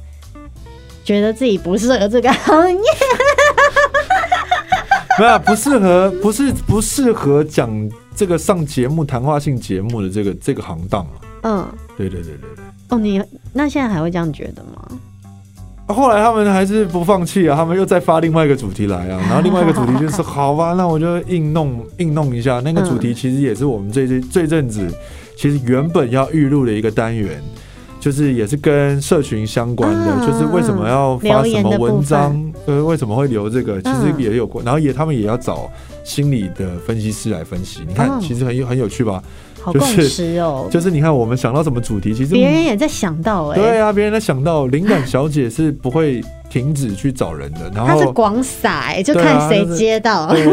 [1.05, 2.79] 觉得自己不适合这个行业，
[5.19, 7.69] 没有不适合，不是不适合讲
[8.15, 11.11] 这个上节目谈话性节目的这个这个行当啊。
[11.43, 12.65] 嗯，对对对对对。
[12.89, 13.21] 哦，你
[13.53, 14.99] 那现在还会这样觉得吗？
[15.93, 22.59] 后来他们还是不放弃啊，他们又再发另外一个主题来啊， 然后另外一个主题就是好吧，那我就硬弄硬弄一下。
[22.59, 24.87] 那个主题其实也是我们这这这阵子
[25.35, 27.41] 其实原本要预录的一个单元，
[27.99, 35.69] 就是也是跟社群相关的，就是为什么要发什么文章，呃，为什么会留这个，其实也有过，然后也他们也要找
[36.03, 37.81] 心理的分析师来分析。
[37.87, 39.21] 你看，其实很有很有趣吧？
[39.61, 43.55] 好共识哦， 就是你看我们想到什么主题，其实别人也在想到哎。
[43.59, 47.69] 对啊，别人在想到，灵感小姐是不会停止去找人的。
[47.75, 50.27] 然后她是广撒哎，就看谁接到。
[50.27, 50.45] 对，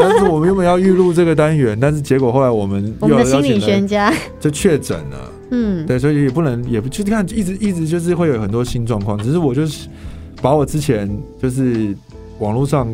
[0.00, 5.32] 但是我们原本要预录这个单元，但是结果后来我们我们的心理学家就确诊了。
[5.52, 9.16] 嗯，对，所以也不能也不就看一直一直就是会有很多新状况。
[9.18, 9.88] 只是我就是
[10.42, 11.08] 把我之前
[11.40, 11.94] 就是
[12.38, 12.88] 网络上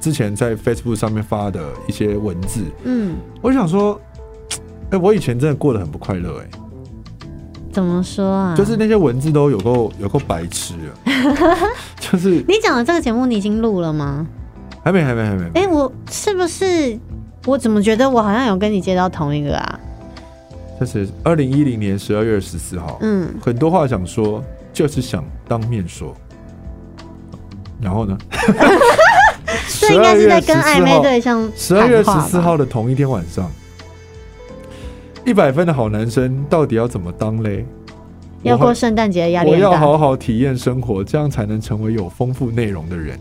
[0.00, 4.00] 之前在 Facebook 上面发的一些文字，嗯，我想说。
[4.90, 6.46] 哎、欸，我以前真的过得很不快乐哎。
[7.72, 8.54] 怎么说啊？
[8.56, 10.90] 就是那些文字都有够有够白痴啊！
[12.00, 14.26] 就是你讲的这个节目，你已经录了吗？
[14.82, 15.44] 还没，还没，还没。
[15.54, 16.98] 哎、欸，我是不是？
[17.46, 19.80] 我怎么觉得我好像有跟你接到同一个啊？
[20.80, 22.98] 这是二零一零年十二月十四号。
[23.02, 26.12] 嗯，很多话想说，就是想当面说。
[27.80, 28.18] 然后呢？
[29.80, 31.48] 这应该是在跟暧昧对象。
[31.54, 33.48] 十二月十四号的同一天晚上。
[35.24, 37.64] 一百分的好男生到底要怎么当嘞？
[38.42, 39.56] 要过圣诞节压力大。
[39.56, 43.18] 我要好好体验生活，这样才能成为有丰富内容的人。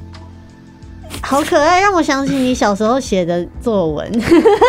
[1.22, 4.10] 好可爱，让我想起你小时候写的作文。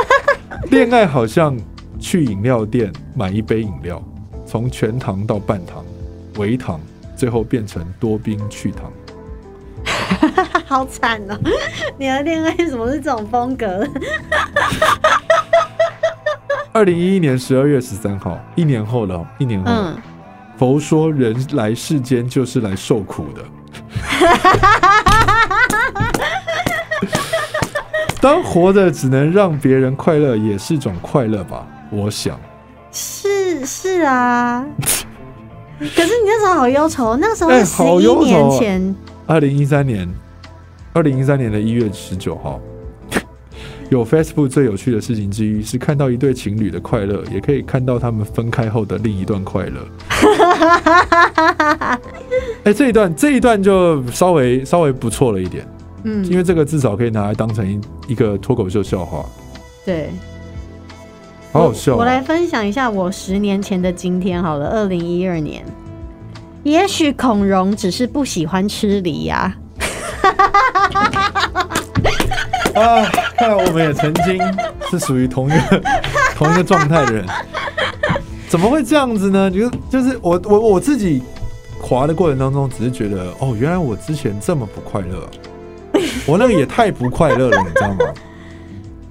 [0.71, 1.57] 恋爱好像
[2.01, 4.03] 去饮料店买一杯饮料，
[4.45, 5.85] 从全糖到半糖、
[6.37, 6.81] 微糖，
[7.17, 8.93] 最后变成多冰去糖。
[10.67, 11.39] 好惨哦！
[11.97, 13.87] 你的恋爱怎么是这种风格？
[16.73, 19.67] 二零一一年十二月十三号，一年后了，一年后。
[19.67, 19.97] 嗯、
[20.57, 23.43] 佛说人来世间就是来受苦的。
[28.21, 31.67] 当活着只能让别人快乐，也是种快乐吧？
[31.91, 32.39] 我想。
[32.93, 34.65] 是是啊。
[35.81, 38.95] 可是你那时候好忧愁，那时候是十一年前。
[39.27, 40.09] 二零一三年，
[40.93, 42.61] 二零一三年的一月十九号。
[43.91, 49.81] 有 Facebook 最有趣的事情之一是看到一对情侣的快乐，也可以看到他们分开后的另一段快乐。
[52.63, 55.67] 哎，这一段这一段就稍微稍微不错了一点，
[56.05, 57.81] 嗯，因为这个至少可以拿来当成一
[58.13, 59.27] 一个脱口秀笑话。
[59.85, 60.11] 对，
[61.51, 65.65] 好好笑我来分享一下我十年前的今天好了，二零一二年，
[66.63, 69.53] 也许孔融只是不喜欢吃梨呀。
[72.77, 73.11] 啊。
[73.41, 74.39] 看来我们也曾经
[74.91, 75.83] 是属于同一个
[76.37, 77.27] 同一个状态的人，
[78.51, 79.51] 怎么会这样子呢？
[79.51, 81.23] 就就是我我我自己
[81.81, 85.27] 滑的过程当中，只是觉得哦，原来我之前这么不快乐，
[86.27, 87.97] 我那个也太不快乐了，你知道吗？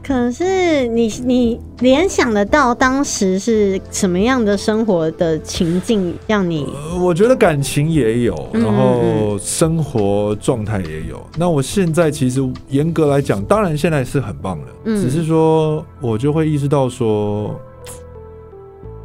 [0.10, 6.66] 可是你你联想得到当时是什么样的生活的情境让你？
[6.66, 11.24] 呃，我觉得感情也有，然后生活状态也有。
[11.38, 17.53] 那我现在其实严格来讲，当然现在是很棒的，只是说我就会意识到说，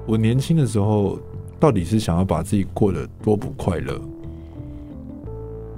[0.07, 1.19] 我年轻的时候
[1.61, 4.01] 到底是想要把自己过得多不快乐。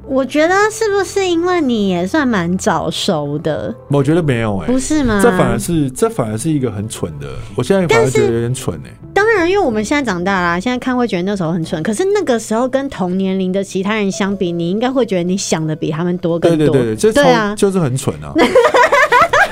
[0.09, 3.75] 我觉得是不是因为你也算蛮早熟的？
[3.89, 5.21] 我觉得没有哎、欸，不是吗？
[5.23, 7.27] 这反而是这反而是一个很蠢的。
[7.57, 8.97] 我现在反而觉得有点蠢哎、欸。
[9.13, 11.83] 当然，因为我们现在长大啦，现在看会觉得那时候很蠢。
[11.83, 16.69] 可是那个时候跟同年龄的其他人相比，你应该会觉得你想的比他们多更多。
[16.69, 18.33] 对对对，这对啊，就是很蠢啊。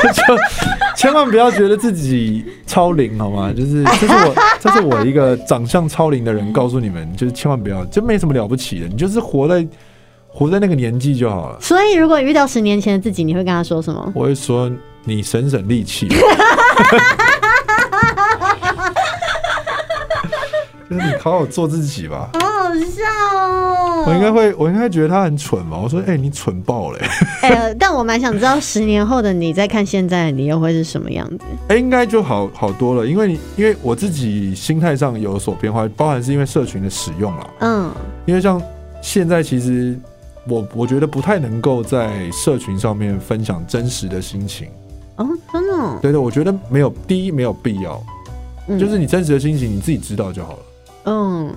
[0.05, 0.23] 就
[0.97, 3.53] 千万不要觉得自己超龄好吗？
[3.53, 9.67] 就是这是我 这是我一个长相超龄的人告诉你们，就是千万不要，就没什么了不起的，你就是活在。
[10.37, 11.59] 活在那个年纪就好了。
[11.61, 14.13] 所以，如果遇到十年前的自己，你会跟他说什么？
[14.17, 14.69] 我会说
[15.07, 16.09] ：“你省省力气。
[20.91, 22.31] ”就是你好好做自己吧。
[22.35, 24.05] 好好笑哦！
[24.07, 25.79] 我应该会，我应该觉得他很蠢吧？
[25.81, 27.09] 我说：“哎、欸，你蠢爆了、欸！”
[27.49, 31.45] 哎、欸，但我蛮想知道，十年后的你再看现在的你，又会是什么样子？
[31.69, 37.51] 哎、欸，应该就好好多了，因为你因为我自己心态上有所变化，包含是因为社群的使用了。
[37.61, 37.91] 嗯，
[38.27, 38.61] 因为像
[39.01, 39.97] 现在其实。
[40.47, 44.69] 我我觉得不太能够在社群上面分享真实的心情。
[45.17, 45.99] 哦，真的？
[46.03, 48.03] 对对，我觉得没有，第一没有必要，
[48.69, 50.59] 嗯，就是你真实的心情你自己知道就好了，
[51.05, 51.55] 嗯，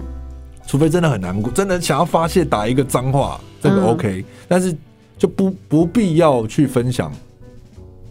[0.67, 4.75] 除非真的很难过，真的想要发泄打一个脏话，这个 OK，嗯，但是
[5.17, 7.11] 就不不必要去分享，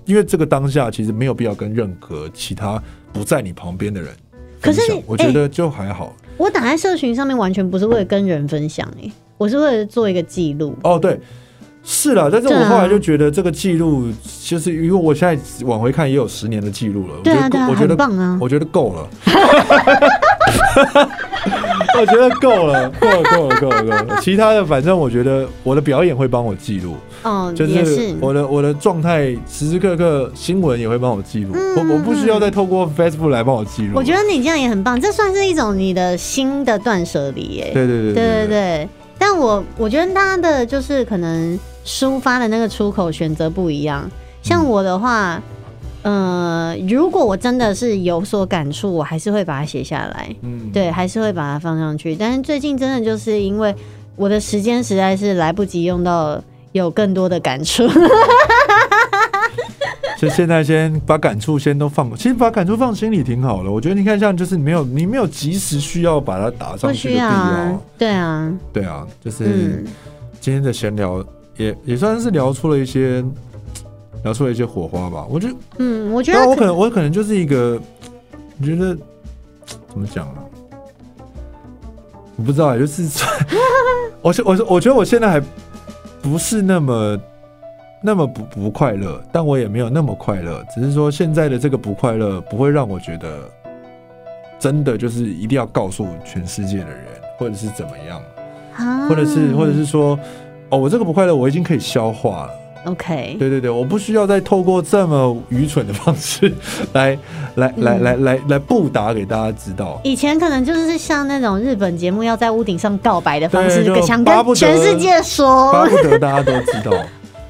[0.05, 4.11] 因为这个当下其实没有必要跟任何其他不在你旁边的人
[4.61, 6.07] 可是，我觉得就还好。
[6.07, 9.13] 欸，我打在社群上面完全不是为了跟人分享诶。
[9.39, 10.77] 我是为了做一个记录。
[10.83, 11.19] 哦，对，
[11.85, 19.09] 是了，但是我后来就觉得这个记录，其实因为我现在往回看也有十年的记录了，对啊，对啊，我觉得棒啊，我觉得够了，
[21.99, 38.13] 我觉得够了，够了，够了，够了，够了，其他的反正我觉得我的表演会帮我记录，哦，就是我的我的状态时时刻刻新闻也会帮我记录，我我不需要再透过 Facebook 来帮我记录，我觉得你这样也很棒，这算是一种你的新的断舍离耶，对对对。
[38.13, 38.89] 对对对。
[39.29, 44.09] 但我我觉得大家的就是可能抒发的那个出口选择不一样。
[44.41, 45.43] 像我的话，
[46.03, 50.33] 呃，如果我真的是有所感触，我还是会把它写下来。
[50.43, 52.15] 嗯，对，还是会把它放上去。
[52.15, 53.75] 但是最近真的就是因为
[54.15, 57.83] 我的时间实在是来不及用到有更多的感触。
[60.19, 63.71] 就现在先把感触先都放，其实把感触放心里挺好的。
[63.71, 67.27] 我觉得你看，像就是你没有你没有及时需要把它打上去的必要。
[67.29, 69.85] 啊对啊，对啊，就是
[70.41, 71.23] 今天的闲聊
[71.57, 73.23] 也也算是聊出了一些
[74.25, 75.27] 聊出了一些火花吧。
[75.29, 77.79] 我觉得，嗯，我觉得我可能我可能就是一个，
[78.61, 78.97] 我觉得
[79.89, 80.37] 怎么讲啊？
[82.37, 83.03] 我不知道，就是
[84.23, 85.43] 我是我是我觉得我现在还
[86.23, 87.19] 不是那么。
[88.07, 93.41] 那么不不快乐，但我也没有那么快乐，只是说现在的这个不快乐不会让我觉得
[94.61, 97.05] 真的就是一定要告诉全世界的人，
[97.37, 98.23] 或者是怎么样，
[99.09, 100.17] 或者是或者是说，
[100.69, 102.51] 哦，我这个不快乐我已经可以消化了。
[102.85, 106.55] OK，对对对，我不需要再透过这么愚蠢的方式
[106.93, 107.19] 来
[107.57, 110.01] 来来来来来布达给大家知道。
[110.05, 116.93] 以前可能就是像那种日本节目要在屋顶上告白的方式，想跟全世界说，巴不得大家都知道。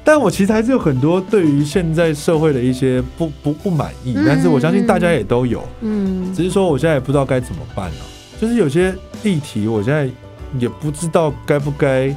[0.07, 7.97] 但我其实还是有很多对于现在社会的一些不不不满意，但是我相信大家也都有，嗯，只是说我现在也不知道该怎么办了。
[8.39, 10.09] 就是有些议题，我现在
[10.57, 12.15] 也不知道该不该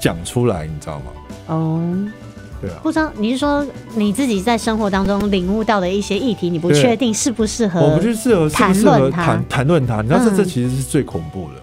[0.00, 1.04] 讲出来，你知道吗？
[1.48, 1.82] 哦，
[2.60, 3.66] 对啊，不知道你是说
[3.96, 11.60] 你自己在生活当中领悟到的一些议题，你不确定适不适合，我不去适合谈论谈谈论它，你知道这这其实是最恐怖的。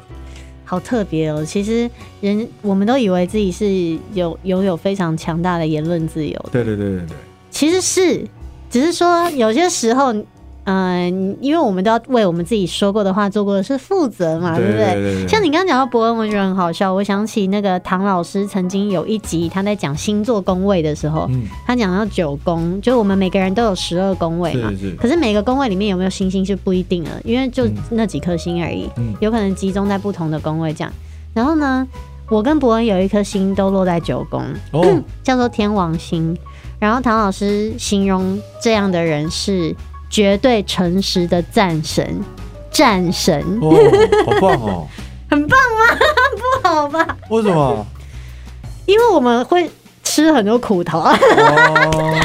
[0.66, 1.43] 好特别哦！
[1.45, 1.89] 其实
[2.22, 6.45] 人我们都以为自己是有拥有非常强大的言论自由。
[6.51, 7.18] 对对对对对，
[7.51, 8.28] 其实是，
[8.70, 10.14] 只是说有些时候。
[10.66, 15.28] 嗯，因为我们都要为我们自己说过的话、做过的事负责嘛，对不对？
[15.28, 16.93] 像你刚刚讲到伯恩，我觉得很好笑。
[16.93, 24.70] 我想起那个唐老师曾经有一集，他在讲星座宫位的时候，嗯、他讲到九宫，就我们每个人都有十二宫位嘛。
[24.72, 30.93] 是是，可是每个宫位里面有没有星星是不一定的，因为就那几颗星而已，嗯、有可能集中在不同的宫位这样。
[31.34, 31.86] 然后呢，
[32.30, 34.41] 我跟伯恩有一颗星都落在九宫，
[34.72, 36.38] 哦、 叫做天王星。
[36.80, 39.74] 然后唐老师形容这样的人是
[40.14, 42.24] 绝对诚实的战神，
[42.70, 43.74] 战神，哦，
[44.28, 44.88] 好棒哦，
[45.28, 45.97] 很棒吗？
[46.61, 47.18] 不好吧？
[47.32, 47.84] 为什么？
[48.86, 49.68] 因为我们会
[50.03, 51.18] 吃很多苦头啊。
[51.20, 52.16] 哦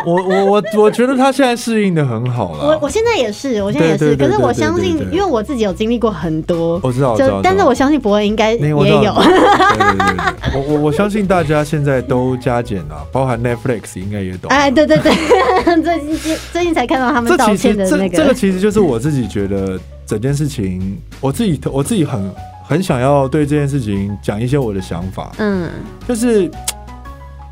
[0.06, 2.66] 我我我我觉得他现在适应的很好了。
[2.66, 4.16] 我我现在也是，我现在也是。
[4.16, 9.14] 可是我相信，因为我自己有经历过很多，我知道，就但是我相信博恩应该也有。
[10.52, 14.50] 我我我相信大家现在都加减了，包含 Netflix 应该也懂。
[14.50, 15.12] 哎，对对对，
[15.82, 18.16] 最近最近才看到他们道歉的那个。
[18.16, 22.32] 这个其实就是我自己觉得整件事情，我自己我自己很
[22.64, 25.30] 很想要对这件事情讲一些我的想法。
[25.38, 25.68] 嗯，
[26.08, 26.50] 就是。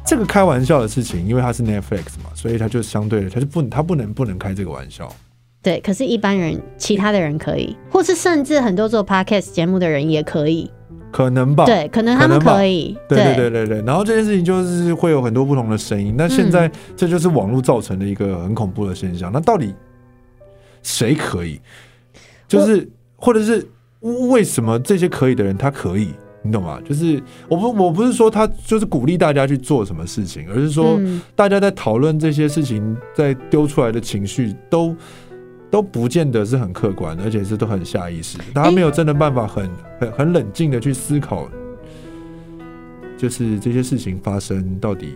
[0.06, 5.12] 这个开玩笑的事情，因为它是 Netflix 嘛，所以他就相对的，他就不，他不能不能开这个玩笑。
[5.60, 10.70] 对，可是，一般人，其他的人可以，或是甚至很多做 Podcast 节目的人也可以，
[11.10, 11.64] 可能吧？
[11.64, 12.96] 对，可能他们可以。
[13.08, 13.82] 对对对对对。
[13.82, 16.14] 然后这件事情就是会有很多不同的声音。
[16.16, 19.32] 那现在这就是网络造成的一个很恐怖的现象。
[19.32, 19.74] 那到底
[20.84, 21.60] 谁可以？
[22.46, 23.66] 就是或者是
[24.30, 26.14] 为什么这些可以的人他可以？
[26.42, 26.78] 你懂吗？
[26.84, 30.98] 就是我不我不是说他就是鼓励大家去做什么事情，而是说
[31.34, 34.94] 大家在讨论这些事情，在丢出来的情绪都
[35.68, 39.68] 都不见得是很客观，而且是都很下意识，大家没有真的办法很
[40.00, 41.48] 很很冷静的去思考，
[43.18, 45.14] 就是这些事情发生到底。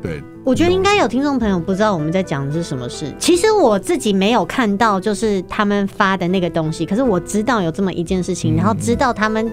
[0.00, 3.12] 对，我觉得应该有听众朋友不知道我们在讲的是什么事。
[3.18, 9.50] 其实我自己没有看到就是他们发的那个东西，可是我知道有这么一件事情，然后知道他们。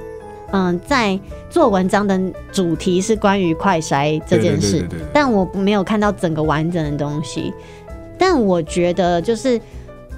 [0.52, 2.20] 嗯，在做文章的
[2.52, 7.54] 主题是关于快筛这件事，但我没有看到整个完整的东西。
[8.18, 9.60] 但我觉得，就是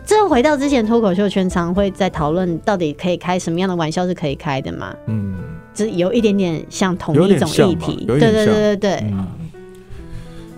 [0.05, 4.93] 这回到之前脱口秀圈常会在讨论，到底可以开什么样的玩笑是可以开的嘛？
[5.05, 5.36] 嗯，
[5.73, 9.03] 这有一点点像同一种议题，对对对对对。
[9.11, 9.27] 嗯，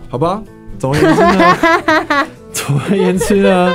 [0.09, 0.41] 好吧，
[0.80, 3.73] 总而言之呢， 总而言之呢。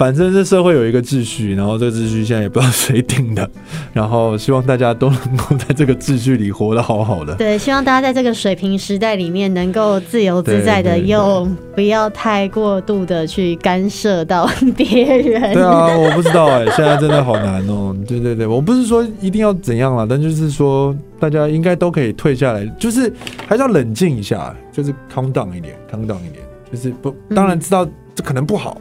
[0.00, 3.46] 反正这社会有一个秩序，然后这个秩序现在也不知道谁定的，
[3.92, 7.34] 然后希望大家都能够在这个秩序里活得好好的。
[7.34, 15.52] 对，希望大家在这个水平时代里面能够自由自在的，又不要太过度的去干涉到别人。
[15.52, 17.96] 对啊，我不知道哎、欸，现在真的好难哦、 喔。
[18.08, 23.12] 对对对，我不是说一定要怎样了，但就是说大家应该都可以退下来，就是
[23.46, 26.42] 还是要冷静一下，就是 calm down 一点，calm down 一点，
[26.72, 28.80] 就是不，当然知道这可能不好。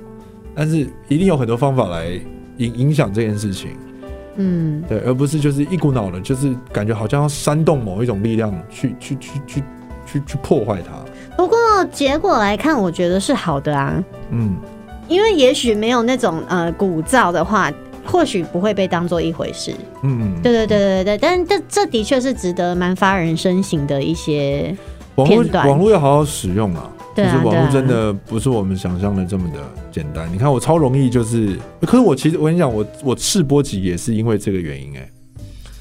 [0.56, 2.08] 但是一定有很多方法来
[2.58, 3.72] 影影响这件事情，
[4.36, 9.64] 嗯，对，而不是就是一股脑的，就是感觉好像要煽动某一种力量去去去去
[10.06, 10.93] 去去破坏它。
[11.38, 11.58] 不过
[11.91, 14.58] 结果来看，我觉得是好的啊，嗯，
[15.08, 17.72] 因为也许没有那种呃鼓噪的话，
[18.06, 19.74] 或许不会被当做一回事，
[20.04, 24.76] 嗯，对对对对对，但这这的确是值得蛮发人深省的一些
[25.16, 26.89] 片段，网络网络要好好使用啊。
[27.16, 29.60] 其实网络真的不是我们想象的这么的
[29.91, 30.32] 简单。
[30.32, 35.12] 你看我超容易就是，可是我其实我跟你讲，我我试播集也是因为这个原因哎、欸。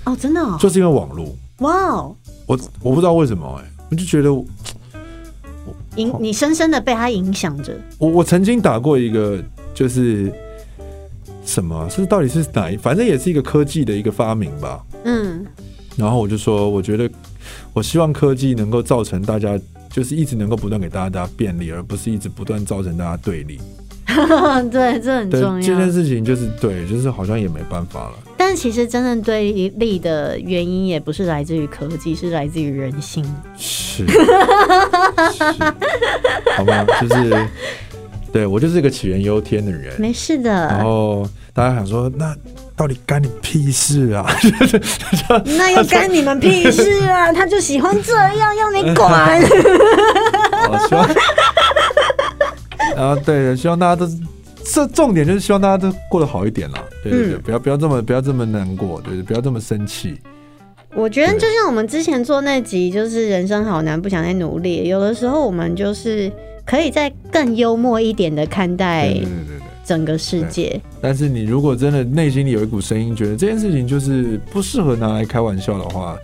[0.04, 1.32] 哦，真的、哦，就是因为网络。
[1.58, 2.16] 哇哦！
[2.46, 4.44] 我我不知道为什么哎、欸，我就觉得我
[5.96, 7.72] 影你深深的被他影响着。
[7.98, 9.38] 我我曾经打过一个，
[9.72, 10.32] 就是
[11.44, 14.84] 什么是到底是哪一，反正也是一个科技的一个发明吧。
[15.04, 15.46] 嗯。
[15.96, 17.08] 然后我就说，我觉得
[17.72, 19.56] 我希望科技能够造成大家。
[19.90, 23.60] 就是一直能够不断给大家大家便利，而不是一直不断造成大家对立。
[24.70, 25.60] 对，这很重要。
[25.60, 28.14] 这件事情就是对，就是好像也没办法了。
[28.36, 33.24] 但其实真正对立的原因，也不是来自于科技，是来自于人心。
[33.56, 34.14] 是， 是，
[36.56, 36.86] 好吧？
[37.00, 37.46] 就是，
[38.32, 40.00] 对我就是一个杞人忧天的人。
[40.00, 40.50] 没事的。
[40.50, 42.34] 然后大家想说那。
[42.78, 44.24] 到底干你屁事啊？
[45.44, 47.32] 那又干你们屁事啊？
[47.34, 49.42] 他就喜欢这样，要你管。
[50.88, 51.04] 希望，
[52.96, 54.08] 啊，对，希望大家都，
[54.64, 56.78] 这重点就是希望大家都过得好一点啦。
[57.02, 60.16] 对对对，嗯、不要不要这么不要这么难过，对，对，不要这么生气。
[60.94, 64.88] 我觉得就像我们之前做那集，就是人生好难，不想再努力。
[64.88, 66.30] 有的时候我们就是
[66.64, 69.08] 可以再更幽默一点的看待。
[69.08, 69.57] 对对对对。
[69.88, 76.14] 整个世界，但是你如果真的内心里有一股声音，觉得这件事情就是不适合拿来开玩笑的话，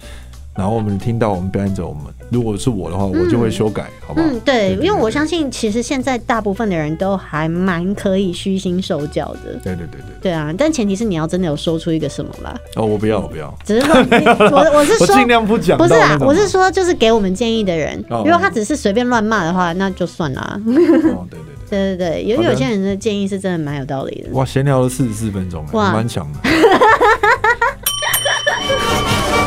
[0.54, 4.26] 然后我们听到我们表演者，我们如果是我的话，我就会修改，好不好？
[4.26, 9.54] 嗯，对，因为我相信，其实现在大部分的人都还蛮可以虚心受教的。
[9.62, 12.54] 对对对对，对啊，但前提是你要真的有说出一个什么啦。
[12.76, 13.94] 哦，我不要，我不要，只是说，
[14.52, 20.60] 我我是说，尽量不讲，不是啊，我是说，就是给我们建议的人，如果他只是随便乱骂的话，那就算了。
[20.66, 21.53] 哦，对对。
[21.70, 24.30] 对对对，有有些人的建议是真的蛮有道理的。
[24.32, 26.38] 哇，闲聊了四十四分钟，哇，蛮强的。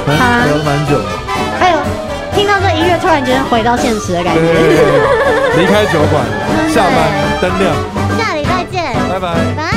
[0.07, 0.15] 聊
[0.57, 0.99] 了蛮久。
[1.59, 1.78] 还有，
[2.34, 4.41] 听到这音乐突然间回到现实的感觉。
[5.59, 6.26] 离开酒馆，
[6.70, 7.11] 下班
[7.41, 7.76] 灯亮，
[8.18, 9.76] 下礼拜见，拜拜。